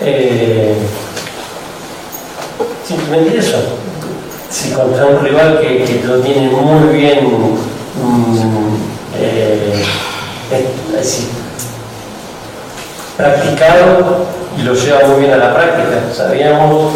[0.00, 0.76] Eh,
[2.86, 3.58] simplemente eso.
[4.50, 8.76] Si contra un rival que, que lo tiene muy bien mm,
[9.18, 9.84] eh,
[13.16, 16.02] practicado y lo lleva muy bien a la práctica.
[16.12, 16.92] Sabíamos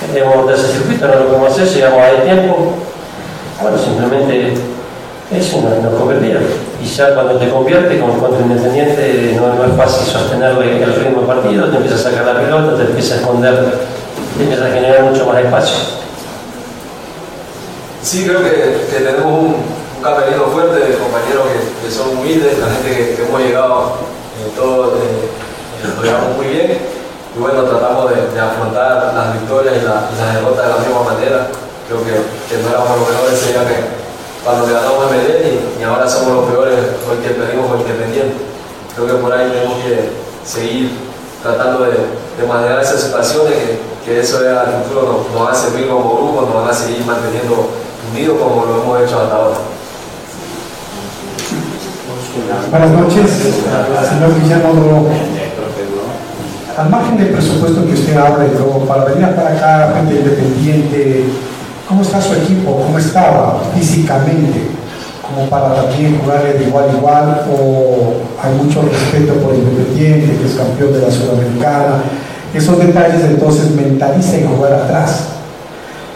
[0.00, 2.74] que teníamos de ese circuito, no lo podemos hacer, llegamos a el tiempo.
[3.60, 4.54] Bueno, simplemente
[5.30, 6.42] eso nos, nos convirtieron.
[6.82, 11.22] Y ya cuando te convierte con contra Independiente no, no es fácil sostenerle el ritmo
[11.22, 13.74] partido, te empieza a sacar la pelota, te empieza a esconder,
[14.36, 15.76] te empieza a generar mucho más espacio.
[18.02, 21.44] Sí, creo que, tenemos un, un fuerte de compañeros
[21.82, 23.92] que, son humildes, la gente que, hemos llegado,
[24.56, 26.78] todos eh, lo llevamos muy bien.
[27.34, 31.46] Y bueno, tratamos de, afrontar las victorias y las derrotas de la misma manera.
[31.92, 32.16] Creo que,
[32.48, 33.84] que no éramos los mejores ese día que
[34.40, 36.72] cuando le ganamos a Medellín y, ahora somos los peores
[37.04, 38.32] hoy que perdimos con Independiente.
[38.96, 40.08] Creo que por ahí tenemos que
[40.40, 40.96] seguir
[41.42, 45.54] tratando de, de manejar esas situaciones que, que eso al futuro nos, nos va a
[45.54, 47.68] servir como grupo, nos van a seguir manteniendo
[48.08, 49.60] unidos como lo hemos hecho hasta ahora.
[52.70, 53.30] Buenas noches,
[54.08, 55.12] señor Guillermo.
[56.72, 58.48] Al margen del presupuesto que usted habla,
[58.88, 61.26] para venir para acá, gente independiente,
[61.92, 62.74] ¿cómo está su equipo?
[62.86, 64.62] ¿Cómo estaba físicamente?
[65.22, 70.46] Como para también jugarle de igual a igual, o hay mucho respeto por Independiente, que
[70.46, 72.02] es campeón de la Sudamericana.
[72.54, 75.28] Esos detalles entonces mentalicen jugar atrás.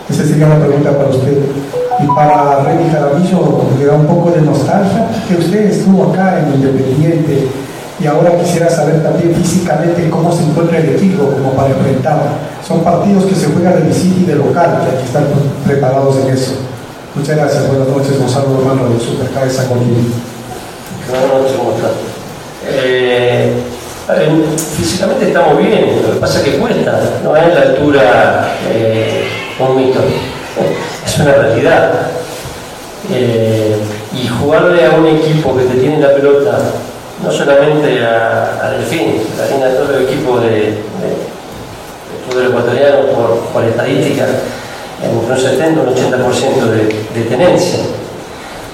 [0.08, 1.44] Esa sería la pregunta para usted.
[2.02, 6.54] Y para Reni Jaramillo, le da un poco de nostalgia que usted estuvo acá en
[6.54, 7.48] Independiente
[7.98, 12.20] y ahora quisiera saber también físicamente cómo se encuentra el equipo como para enfrentar.
[12.66, 15.22] Son partidos que se juegan de visita y de local, que hay que estar
[15.64, 16.52] preparados en eso.
[17.14, 20.12] Muchas gracias, buenas noches, Gonzalo Romano de San Joaquín.
[21.08, 21.92] Buenas noches, ¿cómo están?
[22.68, 23.52] Eh,
[24.08, 29.24] ver, físicamente estamos bien, lo que pasa es que cuesta, no es la altura eh,
[29.58, 30.00] un mito,
[31.06, 31.92] es una realidad.
[33.10, 33.76] Eh,
[34.12, 36.58] y jugarle a un equipo que te tiene la pelota,
[37.22, 43.38] no solamente a, a Delfín, tiene a todo el equipo de, de, de ecuatoriano por,
[43.52, 44.26] por estadística,
[45.02, 47.80] un 70 y un 80% de, de tenencia.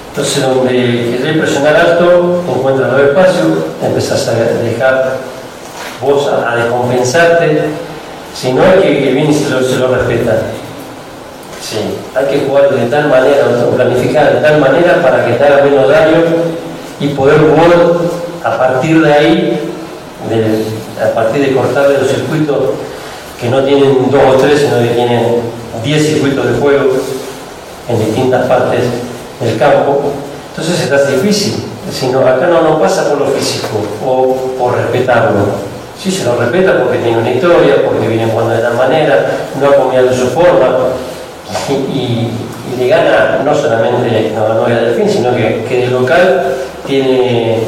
[0.09, 3.47] Entonces, donde querés presionar alto, encuentras los espacios,
[3.81, 5.17] empezás a dejar
[6.01, 7.61] vos a, descompensarte,
[8.35, 10.37] si no hay que, que viene se lo, respeta.
[11.61, 11.77] Sí,
[12.15, 15.63] hay que jugar de tal manera, o planificar de tal manera para que te haga
[15.63, 16.17] menos daño
[16.99, 19.59] y poder vos, a partir de ahí,
[21.01, 22.57] a partir de cortarle los circuitos
[23.39, 25.41] que no tienen dos o tres, sino que tienen
[25.83, 26.93] diez circuitos de juego
[27.89, 28.81] en distintas partes
[29.41, 30.11] del campo,
[30.49, 31.65] entonces te hace difícil.
[31.91, 35.73] Si no, acá no, no pasa por lo físico o por respetarlo.
[35.99, 39.25] Sí se lo respeta porque tiene una historia, porque viene jugando de tal manera,
[39.59, 40.77] no ha cambiado su forma
[41.69, 42.29] y,
[42.77, 46.55] le gana no solamente no ganó a Delfín, sino que, que de local
[46.87, 47.59] tiene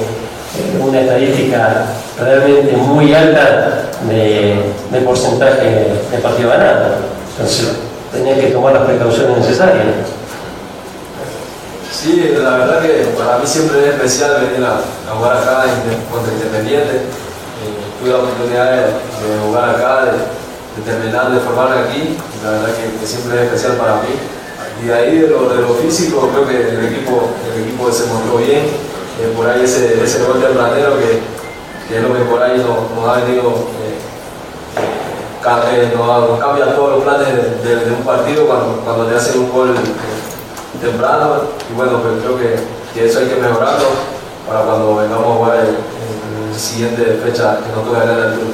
[0.81, 1.85] una estadística
[2.19, 6.95] realmente muy alta de, porcentaje de partido ganado.
[7.31, 7.67] Entonces
[8.11, 9.85] tenía que tomar las precauciones necesarias.
[11.91, 14.79] Sí, la verdad que para mí siempre es especial venir a,
[15.11, 15.63] jugar acá
[16.11, 16.95] contra Independiente.
[16.95, 18.83] Eh, tuve la oportunidad de,
[19.47, 22.17] jugar acá, de, terminar, de formarme aquí.
[22.43, 24.13] La verdad que, que siempre es especial para mí.
[24.83, 28.05] Y de ahí, de lo, de lo físico, creo que el equipo, el equipo se
[28.07, 28.94] mostró bien.
[29.21, 31.19] Eh, por ahí ese, ese gol tempranero que,
[31.87, 33.95] que es lo que por ahí nos, nos ha venido eh,
[35.41, 39.05] ca- eh, nos, nos cambia todos los planes de, de- de un partido cuando, cuando
[39.05, 41.35] te hacen un gol eh, temprano
[41.71, 42.55] y bueno, pues creo que,
[42.93, 43.87] que eso hay que mejorarlo
[44.47, 45.75] para cuando vengamos a jugar en,
[46.51, 48.47] la siguiente fecha que nos toca ganar el altura.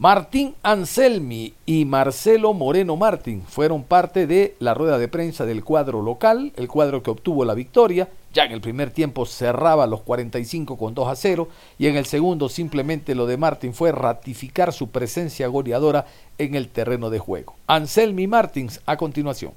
[0.00, 6.02] Martín Anselmi y Marcelo Moreno Martín fueron parte de la rueda de prensa del cuadro
[6.02, 8.08] local, el cuadro que obtuvo la victoria.
[8.38, 12.06] Ya en el primer tiempo cerraba los 45 con 2 a 0 y en el
[12.06, 16.06] segundo simplemente lo de Martin fue ratificar su presencia goleadora
[16.38, 17.56] en el terreno de juego.
[17.66, 19.54] Anselmi Martins a continuación.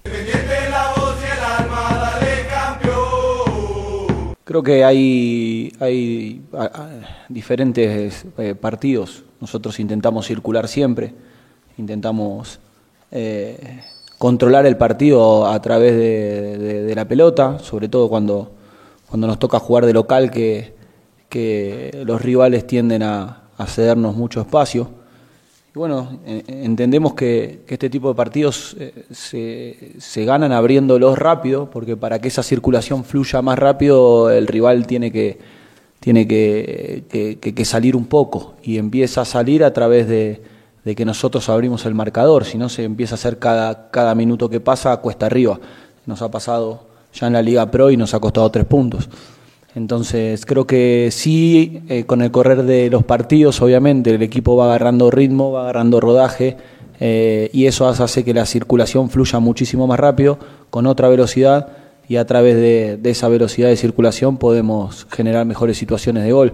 [4.43, 6.41] Creo que hay, hay
[7.29, 9.23] diferentes eh, partidos.
[9.39, 11.13] Nosotros intentamos circular siempre,
[11.77, 12.59] intentamos
[13.11, 13.81] eh,
[14.17, 18.53] controlar el partido a través de, la pelota, sobre todo cuando,
[19.11, 20.73] cuando nos toca jugar de local, que,
[21.27, 24.89] que los rivales tienden a, a cedernos mucho espacio.
[25.75, 31.97] Y bueno, entendemos que, este tipo de partidos eh, se, se, ganan abriéndolos rápido, porque
[31.97, 35.39] para que esa circulación fluya más rápido, el rival tiene que,
[35.99, 40.41] tiene que, que salir un poco y empieza a salir a través de,
[40.85, 44.49] de, que nosotros abrimos el marcador, si no se empieza a hacer cada, cada minuto
[44.49, 45.59] que pasa cuesta arriba.
[46.05, 49.09] Nos ha pasado ya en la Liga Pro y nos ha costado tres puntos.
[49.75, 54.65] Entonces creo que sí, eh, con el correr de los partidos, obviamente el equipo va
[54.65, 56.57] agarrando ritmo, va agarrando rodaje
[56.99, 60.37] eh, y eso hace que la circulación fluya muchísimo más rápido,
[60.69, 61.69] con otra velocidad
[62.07, 66.53] y a través de, esa velocidad de circulación podemos generar mejores situaciones de gol.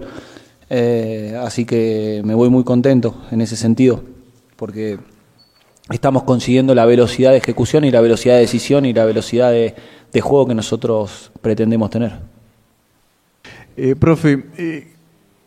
[0.70, 4.02] Eh, así que me voy muy contento en ese sentido,
[4.54, 4.98] porque
[5.90, 9.74] estamos consiguiendo la velocidad de ejecución y la velocidad de decisión y la velocidad de
[10.20, 12.12] juego que nosotros pretendemos tener.
[13.76, 14.88] Eh, profe, eh,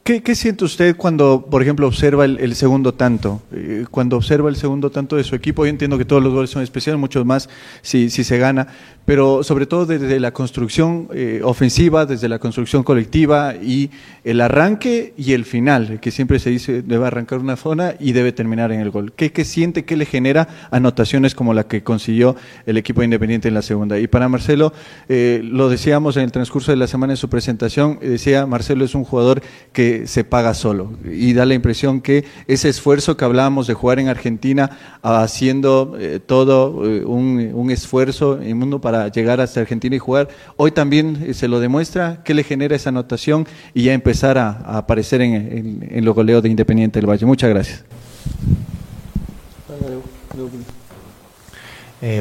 [0.04, 3.40] ¿Qué, siente usted cuando, por ejemplo, observa el, segundo tanto?
[3.52, 6.50] Eh, cuando observa el segundo tanto de su equipo, yo entiendo que todos los goles
[6.50, 7.50] son especiales, muchos más
[7.84, 8.68] si, si se gana,
[9.12, 13.90] pero sobre todo desde la construcción eh, ofensiva, desde la construcción colectiva y
[14.24, 18.32] el arranque y el final, que siempre se dice debe arrancar una zona y debe
[18.32, 19.12] terminar en el gol.
[19.12, 23.64] ¿Qué, siente, qué le genera anotaciones como la que consiguió el equipo independiente en la
[23.64, 24.00] segunda?
[24.00, 24.72] Y para Marcelo,
[25.10, 28.96] eh, lo decíamos en el transcurso de la semana en su presentación, decía Marcelo es
[28.96, 29.42] un jugador
[29.74, 30.94] que se paga solo.
[31.04, 34.70] Y da la impresión que ese esfuerzo que hablábamos de jugar en Argentina,
[35.02, 38.80] haciendo eh, todo eh, un, esfuerzo en mundo
[39.10, 42.22] llegar hasta Argentina y jugar, hoy también eh, se lo demuestra.
[42.24, 47.00] ¿Qué le genera esa anotación y ya empezar a, aparecer en, los goleos de Independiente
[47.00, 47.26] del Valle?
[47.26, 47.84] Muchas gracias.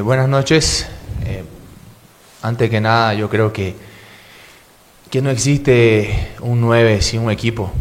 [0.05, 0.87] buenas noches.
[2.43, 3.91] antes que nada, yo creo que
[5.11, 7.73] que no existe un 9 sin un equipo,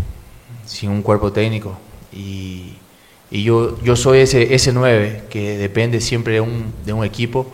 [0.65, 1.77] sin un cuerpo técnico.
[2.11, 2.73] Y,
[3.31, 7.45] yo, yo soy ese, ese 9 que depende siempre de un, de un equipo.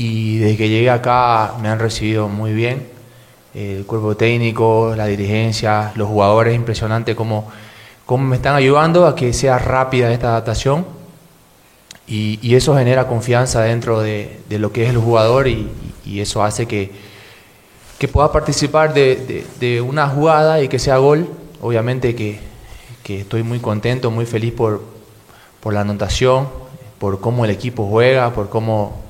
[0.00, 2.88] Y desde que llegué acá me han recibido muy bien.
[3.52, 7.50] El cuerpo técnico, la dirigencia, los jugadores, impresionante cómo,
[8.06, 10.86] cómo me están ayudando a que sea rápida esta adaptación.
[12.06, 15.68] Y, y eso genera confianza dentro de, de, lo que es el jugador y,
[16.06, 16.90] y eso hace que,
[17.98, 21.28] que pueda participar de, una jugada y que sea gol.
[21.60, 22.40] Obviamente que,
[23.06, 24.82] estoy muy contento, muy feliz por,
[25.70, 26.48] la anotación,
[26.98, 29.09] por cómo el equipo juega, por cómo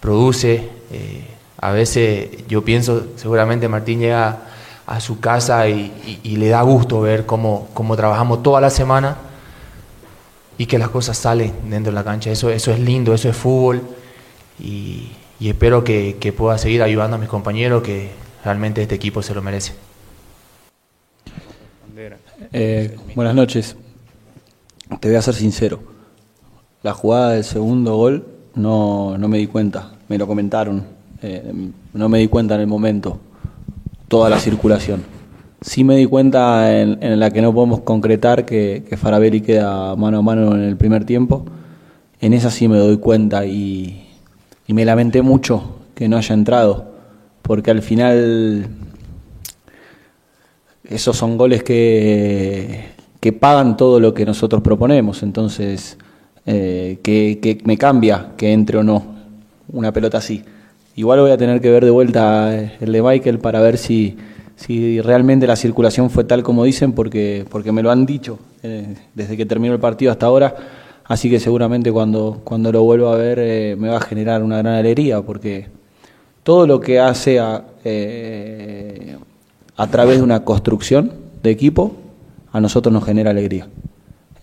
[0.00, 0.68] produce.
[0.90, 1.26] Eh,
[1.58, 4.38] a veces yo pienso, seguramente Martín llega
[4.86, 5.92] a su casa y,
[6.24, 9.16] le da gusto ver cómo, cómo, trabajamos toda la semana
[10.58, 12.30] y que las cosas salen dentro de la cancha.
[12.30, 13.82] Eso, eso es lindo, eso es fútbol
[14.58, 18.10] y, espero que, que pueda seguir ayudando a mis compañeros que
[18.44, 19.74] realmente este equipo se lo merece.
[22.52, 23.76] Eh, buenas noches.
[24.98, 25.80] Te voy a ser sincero.
[26.82, 29.92] La jugada del segundo gol no, no me di cuenta.
[30.08, 30.84] Me lo comentaron.
[31.22, 31.52] Eh,
[31.92, 33.18] no me di cuenta en el momento.
[34.08, 35.02] Toda la circulación.
[35.60, 40.18] Sí me di cuenta en, la que no podemos concretar que, que Farabelli queda mano
[40.18, 41.44] a mano en el primer tiempo.
[42.20, 44.06] En esa sí me doy cuenta y,
[44.66, 46.90] y me lamenté mucho que no haya entrado
[47.42, 48.68] porque al final
[50.88, 52.84] esos son goles que,
[53.20, 55.98] que pagan todo lo que nosotros proponemos, entonces
[56.46, 59.04] eh, que, me cambia que entre o no
[59.72, 60.42] una pelota así.
[60.96, 64.16] Igual voy a tener que ver de vuelta el de Michael para ver si,
[64.56, 68.94] si realmente la circulación fue tal como dicen, porque, porque me lo han dicho eh,
[69.14, 70.54] desde que terminó el partido hasta ahora.
[71.04, 74.58] Así que seguramente cuando, cuando lo vuelva a ver eh, me va a generar una
[74.58, 75.68] gran alegría, porque
[76.42, 77.40] todo lo que hace
[77.84, 79.16] eh,
[79.76, 81.12] a través de una construcción
[81.42, 81.96] de equipo,
[82.52, 83.68] a nosotros nos genera alegría.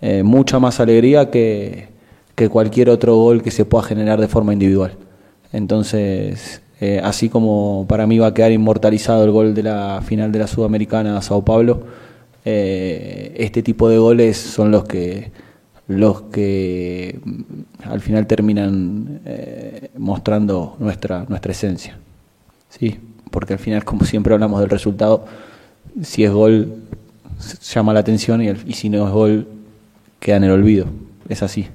[0.01, 1.87] Eh, mucha más alegría que,
[2.35, 4.93] que, cualquier otro gol que se pueda generar de forma individual.
[5.51, 10.31] Entonces, eh, así como para mí va a quedar inmortalizado el gol de la final
[10.31, 11.83] de la Sudamericana a Sao Paulo,
[12.45, 15.31] este tipo de goles son los que
[15.87, 17.19] los que
[17.83, 21.97] al final terminan eh, mostrando nuestra, nuestra esencia.
[22.69, 22.99] Sí,
[23.31, 25.25] porque al final, como siempre hablamos del resultado,
[26.03, 26.75] si es gol,
[27.73, 29.47] llama la atención y, y si no es gol,
[30.19, 30.87] queda en el olvido.
[31.29, 31.67] Es así.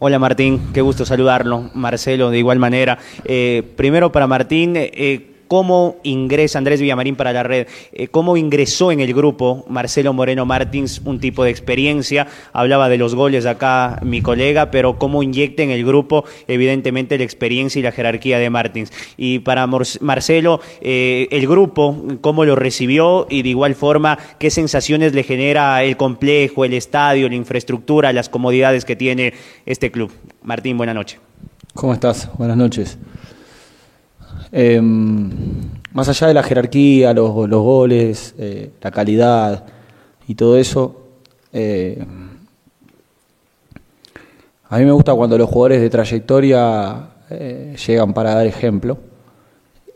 [0.00, 1.70] Hola Martín, qué gusto saludarlo.
[1.74, 2.98] Marcelo, de igual manera.
[3.24, 7.66] Eh, primero para Martín, eh, ¿cómo ingresa Andrés Villamarín para la red?
[7.92, 12.28] Eh, ¿Cómo ingresó en el grupo Marcelo Moreno Martins, un tipo de experiencia?
[12.52, 17.24] Hablaba de los goles acá mi colega, pero ¿cómo inyecta en el grupo, evidentemente, la
[17.24, 18.92] experiencia y la jerarquía de Martins?
[19.16, 23.26] Y para Marcelo, el grupo, ¿cómo lo recibió?
[23.30, 28.28] Y de igual forma, ¿qué sensaciones le genera el complejo, el estadio, la infraestructura, las
[28.28, 29.34] comodidades que tiene
[29.66, 30.12] este club?
[30.42, 31.20] Martín, buenas noches.
[31.74, 32.28] ¿Cómo estás?
[32.36, 32.98] Buenas noches.
[34.52, 34.80] Eh,
[35.92, 39.64] más allá de la jerarquía, los, los goles, eh, la calidad
[40.26, 41.08] y todo eso,
[41.52, 42.04] eh,
[44.70, 48.98] a mí me gusta cuando los jugadores de trayectoria eh, llegan para dar ejemplo.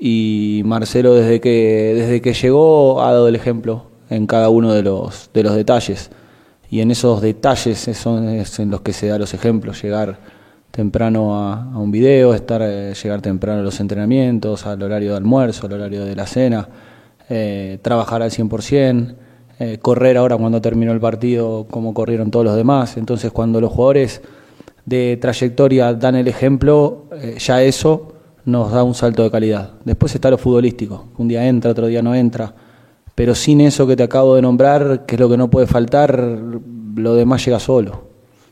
[0.01, 4.83] Y Marcelo desde que, desde que llegó ha dado el ejemplo en cada uno de
[4.83, 6.11] los, de los detalles.
[6.71, 10.19] Y en esos detalles son en los que se da los ejemplos, llegar
[10.73, 15.67] temprano a, un video, estar, eh, llegar temprano a los entrenamientos, al horario de almuerzo,
[15.67, 16.69] al horario de la cena,
[17.29, 19.15] eh, trabajar al 100%,
[19.59, 22.97] eh, correr ahora cuando terminó el partido como corrieron todos los demás.
[22.97, 24.21] Entonces cuando los jugadores
[24.85, 28.15] de trayectoria dan el ejemplo, eh, ya eso
[28.45, 29.71] nos da un salto de calidad.
[29.85, 32.53] Después está lo futbolístico, un día entra, otro día no entra,
[33.15, 36.19] pero sin eso que te acabo de nombrar, que es lo que no puede faltar,
[36.19, 38.03] lo demás llega solo.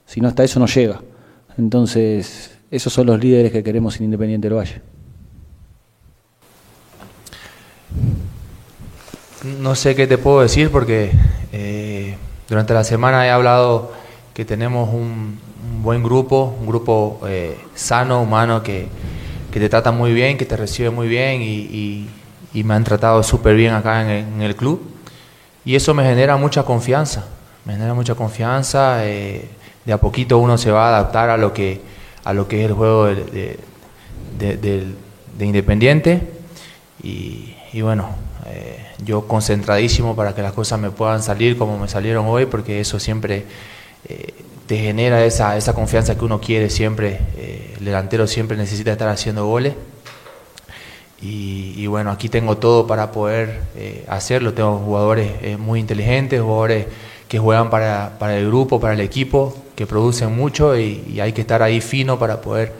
[0.06, 1.00] Si no está eso, no llega.
[1.60, 4.80] Entonces, esos son los líderes que queremos en Independiente del Valle.
[9.58, 11.10] No sé qué te puedo decir porque
[11.52, 12.16] eh,
[12.48, 13.92] durante la semana he hablado
[14.32, 15.38] que tenemos un,
[15.82, 18.88] buen grupo, un grupo eh, sano, humano, que,
[19.52, 23.74] te trata muy bien, que te recibe muy bien y me han tratado súper bien
[23.74, 24.80] acá en el, en el, club.
[25.66, 27.26] Y eso me genera mucha confianza,
[27.66, 29.06] me genera mucha confianza.
[29.06, 29.59] Eh,
[29.90, 31.80] de a poquito uno se va a adaptar a lo que,
[32.22, 33.58] a lo que es el juego de,
[34.38, 34.84] de, de,
[35.36, 36.22] de Independiente.
[37.02, 38.10] Y, bueno,
[38.46, 42.78] eh, yo concentradísimo para que las cosas me puedan salir como me salieron hoy, porque
[42.78, 43.46] eso siempre
[44.08, 44.32] eh,
[44.68, 47.18] te genera esa, esa confianza que uno quiere siempre.
[47.36, 49.74] Eh, el delantero siempre necesita estar haciendo goles.
[51.20, 53.60] Y, bueno, aquí tengo todo para poder
[54.06, 54.54] hacerlo.
[54.54, 56.86] Tengo jugadores muy inteligentes, jugadores
[57.28, 61.40] que juegan para, para, el grupo, para el equipo, que producen mucho y, hay que
[61.40, 62.74] estar ahí fino para poder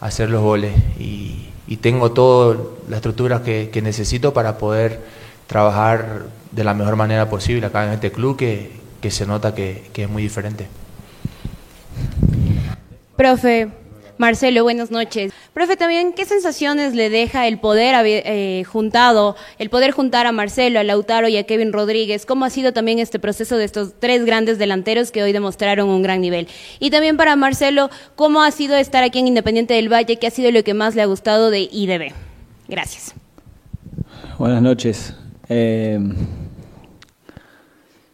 [0.00, 0.72] hacer los goles.
[1.00, 2.56] Y, y tengo toda
[2.88, 5.00] la estructura que, que, necesito para poder
[5.48, 9.90] trabajar de la mejor manera posible acá en este club que, que se nota que,
[9.92, 10.68] que es muy diferente.
[13.16, 13.70] Profe,
[14.16, 15.32] Marcelo, buenas noches.
[15.52, 20.78] Profe, también, ¿qué sensaciones le deja el poder eh, juntado, el poder juntar a Marcelo,
[20.78, 22.24] a Lautaro y a Kevin Rodríguez?
[22.24, 26.02] ¿Cómo ha sido también este proceso de estos tres grandes delanteros que hoy demostraron un
[26.02, 26.46] gran nivel?
[26.78, 30.16] Y también para Marcelo, ¿cómo ha sido estar aquí en Independiente del Valle?
[30.16, 32.12] ¿Qué ha sido lo que más le ha gustado de IDB?
[32.68, 33.14] Gracias.
[34.38, 35.14] Buenas noches.
[35.48, 35.98] Eh,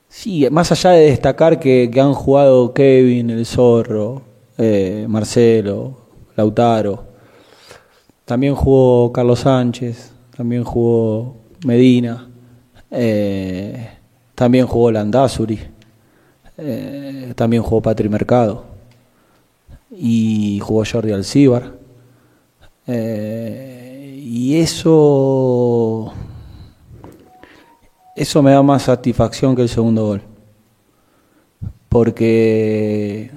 [0.08, 4.29] sí, más allá de destacar que, que han jugado Kevin, el Zorro,
[4.62, 5.96] eh, Marcelo,
[6.36, 7.02] Lautaro.
[8.26, 12.28] También jugó Carlos Sánchez, también jugó Medina,
[12.90, 13.88] eh,
[14.34, 15.58] también jugó Landazuri,
[16.58, 18.66] eh, también jugó Patri Mercado
[19.90, 21.72] y jugó Jordi Alcíbar.
[22.86, 26.12] Y eso,
[28.14, 30.22] eso me da más satisfacción que el segundo gol.
[31.88, 33.30] Porque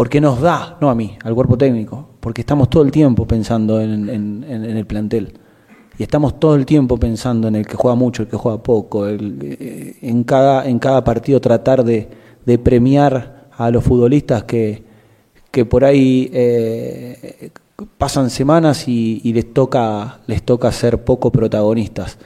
[0.00, 3.82] porque nos da, no a mí, al cuerpo técnico, porque estamos todo el tiempo pensando
[3.82, 5.34] en, en, el plantel.
[5.98, 9.06] Y estamos todo el tiempo pensando en el que juega mucho, el que juega poco,
[9.06, 12.08] el, en, cada, en cada partido tratar de,
[12.46, 14.84] de premiar a los futbolistas que,
[15.50, 17.50] que por ahí eh,
[17.98, 22.16] pasan semanas y, y, les, toca, les toca ser poco protagonistas.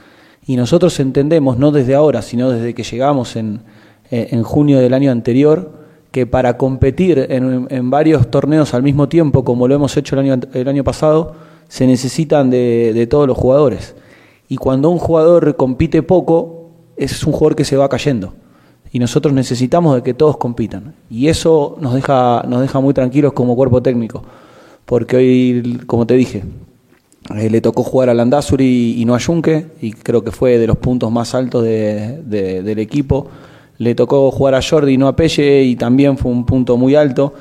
[0.47, 3.63] Y nosotros entendemos, no desde ahora, sino desde que llegamos en,
[4.11, 5.83] en junio del año anterior,
[6.15, 10.21] que para competir en, en, varios torneos al mismo tiempo, como lo hemos hecho el
[10.21, 11.33] año, el año pasado,
[11.67, 13.95] se necesitan de, de, todos los jugadores.
[14.47, 18.33] Y cuando un jugador compite poco, es un jugador que se va cayendo.
[18.93, 20.95] Y nosotros necesitamos de que todos compitan.
[21.09, 24.23] Y eso nos deja, nos deja muy tranquilos como cuerpo técnico.
[24.85, 26.45] Porque hoy, como te dije,
[27.35, 30.59] eh, le tocó jugar a Landazuri y, y no a Junque, y creo que fue
[30.59, 33.27] de los puntos más altos de, de, del equipo
[33.77, 37.33] le tocó jugar a Jordi, no a Pelle, y también fue un punto muy alto.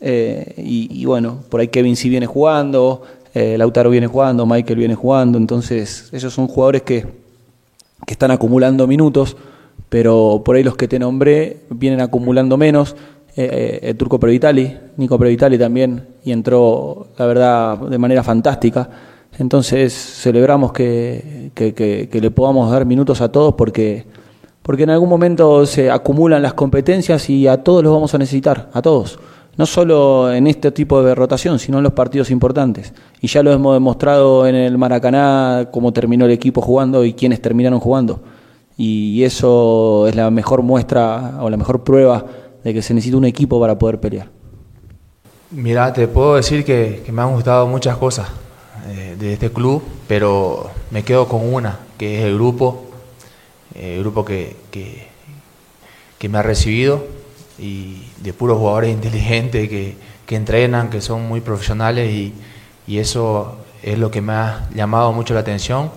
[0.00, 3.02] Eh, y, bueno, por ahí Kevin sí viene jugando,
[3.34, 7.06] eh, Lautaro viene jugando, Michael viene jugando, entonces esos son jugadores que,
[8.06, 9.36] que están acumulando minutos,
[9.88, 12.96] pero por ahí los que te nombré vienen acumulando menos.
[13.36, 18.90] Eh, eh, el turco Previtali, Nico Previtali también, y entró, la verdad, de manera fantástica.
[19.38, 24.04] Entonces celebramos que, que, que le podamos dar minutos a todos porque,
[24.62, 28.70] porque en algún momento se acumulan las competencias y a todos los vamos a necesitar,
[28.72, 29.18] a todos.
[29.56, 32.92] No solo en este tipo de rotación, sino en los partidos importantes.
[33.20, 37.42] Y ya lo hemos demostrado en el Maracaná, cómo terminó el equipo jugando y quiénes
[37.42, 38.22] terminaron jugando.
[38.76, 42.24] Y eso es la mejor muestra o la mejor prueba
[42.64, 44.28] de que se necesita un equipo para poder pelear.
[45.50, 48.28] Mira, te puedo decir que, me han gustado muchas cosas
[48.88, 52.89] eh, de este club, pero me quedo con una, que es el grupo,
[53.74, 55.06] eh, grupo que, que,
[56.18, 57.04] que me ha recibido
[57.58, 59.96] y de puros jugadores inteligentes que,
[60.26, 62.32] que entrenan, que son muy profesionales y,
[62.86, 65.90] y eso es lo que me ha llamado mucho la atención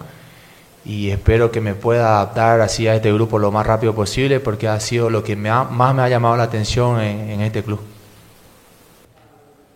[0.86, 4.68] y espero que me pueda adaptar así a este grupo lo más rápido posible porque
[4.68, 7.64] ha sido lo que me ha- más me ha llamado la atención en, en este
[7.64, 7.80] club.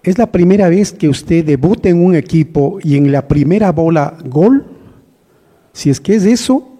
[0.04, 4.18] ¿Es la primera vez que usted debuta en un equipo y en la primera bola
[4.26, 4.66] gol?
[5.74, 6.77] Si es que es eso,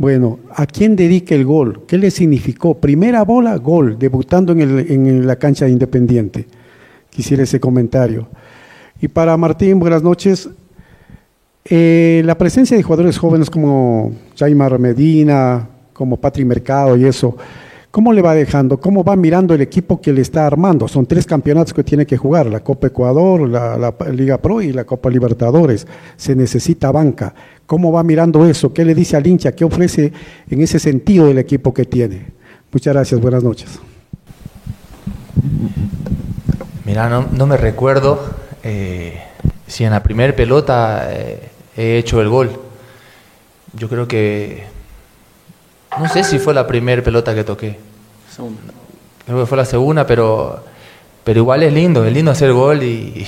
[0.00, 1.82] bueno, ¿a quién dedica el gol?
[1.86, 2.72] ¿Qué le significó?
[2.74, 6.46] Primera bola, gol, debutando en, el- en la cancha de Independiente.
[7.10, 8.26] Quisiera ese comentario.
[9.02, 10.48] Y para Martín, buenas noches.
[11.66, 17.36] Eh, la presencia de jugadores jóvenes como Jaimar Medina, como Patri Mercado y eso,
[17.90, 18.78] ¿cómo le va dejando?
[18.78, 20.88] ¿Cómo va mirando el equipo que le está armando?
[20.88, 24.84] Son tres campeonatos que tiene que jugar, la Copa Ecuador, la, Liga Pro y la
[24.84, 25.86] Copa Libertadores.
[26.16, 27.34] Se necesita banca.
[27.66, 28.72] ¿Cómo va mirando eso?
[28.72, 29.52] ¿Qué le dice al hincha?
[29.52, 30.12] ¿Qué ofrece
[30.48, 32.26] en ese sentido el equipo que tiene?
[32.72, 33.78] Muchas gracias, buenas noches.
[36.84, 38.20] Mira, no, no me recuerdo
[38.62, 39.20] eh,
[39.66, 42.50] si en la primera pelota eh, he hecho el gol.
[43.74, 44.79] Yo creo que...
[46.00, 47.78] No sé si fue la primera pelota que toqué.
[49.26, 50.64] Creo que fue la segunda, pero,
[51.22, 53.26] pero igual es lindo, es lindo hacer gol y,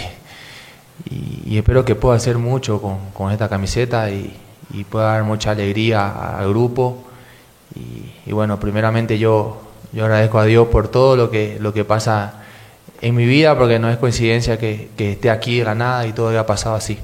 [1.10, 4.34] y, y espero que pueda hacer mucho con, con esta camiseta y,
[4.72, 7.04] y pueda dar mucha alegría al grupo.
[7.74, 9.60] Y, y bueno, primeramente yo,
[9.92, 12.34] yo agradezco a Dios por todo lo que, lo que pasa
[13.00, 16.12] en mi vida, porque no es coincidencia que, que esté aquí de la nada y
[16.12, 16.98] todo haya pasado así.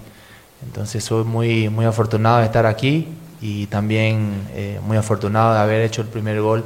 [0.65, 3.09] Entonces soy muy, muy afortunado de estar aquí
[3.41, 6.65] y también eh, muy afortunado de haber hecho el primer gol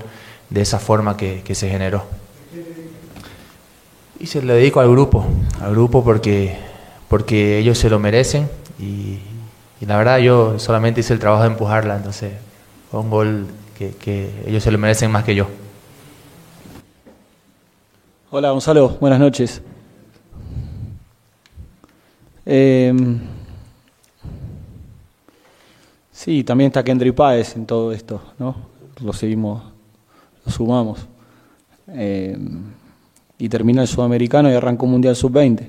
[0.50, 2.04] de esa forma que, que se generó.
[4.18, 5.26] Y se lo dedico al grupo,
[5.60, 6.56] al grupo porque,
[7.08, 8.48] porque ellos se lo merecen
[8.78, 9.18] y,
[9.80, 12.32] la verdad yo solamente hice el trabajo de empujarla, entonces
[12.88, 13.46] fue un gol
[13.76, 15.48] que, que ellos se lo merecen más que yo.
[18.30, 19.60] Hola Gonzalo, buenas noches.
[22.46, 22.94] Eh,
[26.22, 28.54] sí, también está Kendry Páez en todo esto, ¿no?
[29.02, 29.60] Lo seguimos,
[30.46, 31.08] lo sumamos.
[31.88, 32.38] Eh,
[33.38, 35.68] y terminó el sudamericano y arrancó Mundial Sub-20.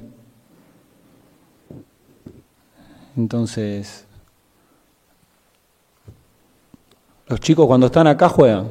[3.18, 4.06] Entonces,
[7.26, 8.68] los chicos cuando están acá juegan.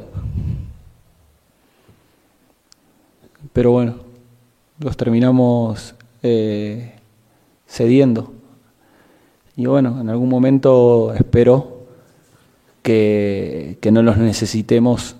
[3.52, 3.96] Pero bueno,
[4.78, 6.94] los terminamos eh,
[7.66, 8.32] cediendo.
[9.56, 11.71] Y bueno, en algún momento espero
[12.82, 15.16] que, que no los necesitemos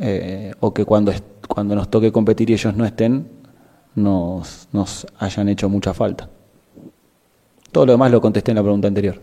[0.00, 1.12] eh, o que cuando,
[1.48, 3.28] cuando nos toque competir y ellos no estén,
[3.94, 6.28] nos, nos hayan hecho mucha falta.
[7.72, 9.20] Todo lo demás lo contesté en la pregunta anterior.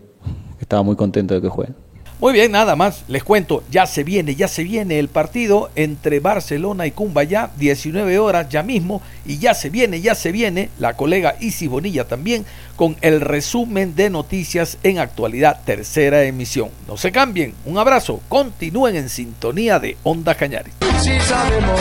[0.60, 1.74] Estaba muy contento de que jueguen.
[2.20, 3.04] Muy bien, nada más.
[3.08, 8.18] Les cuento, ya se viene, ya se viene el partido entre Barcelona y Cumbayá, 19
[8.18, 12.46] horas ya mismo, y ya se viene, ya se viene la colega Isis Bonilla también
[12.76, 16.70] con el resumen de noticias en actualidad, tercera emisión.
[16.86, 20.74] No se cambien, un abrazo, continúen en sintonía de Onda Cañares.
[21.00, 21.80] Si sabemos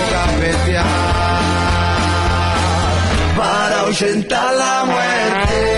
[3.35, 5.72] para la muerte.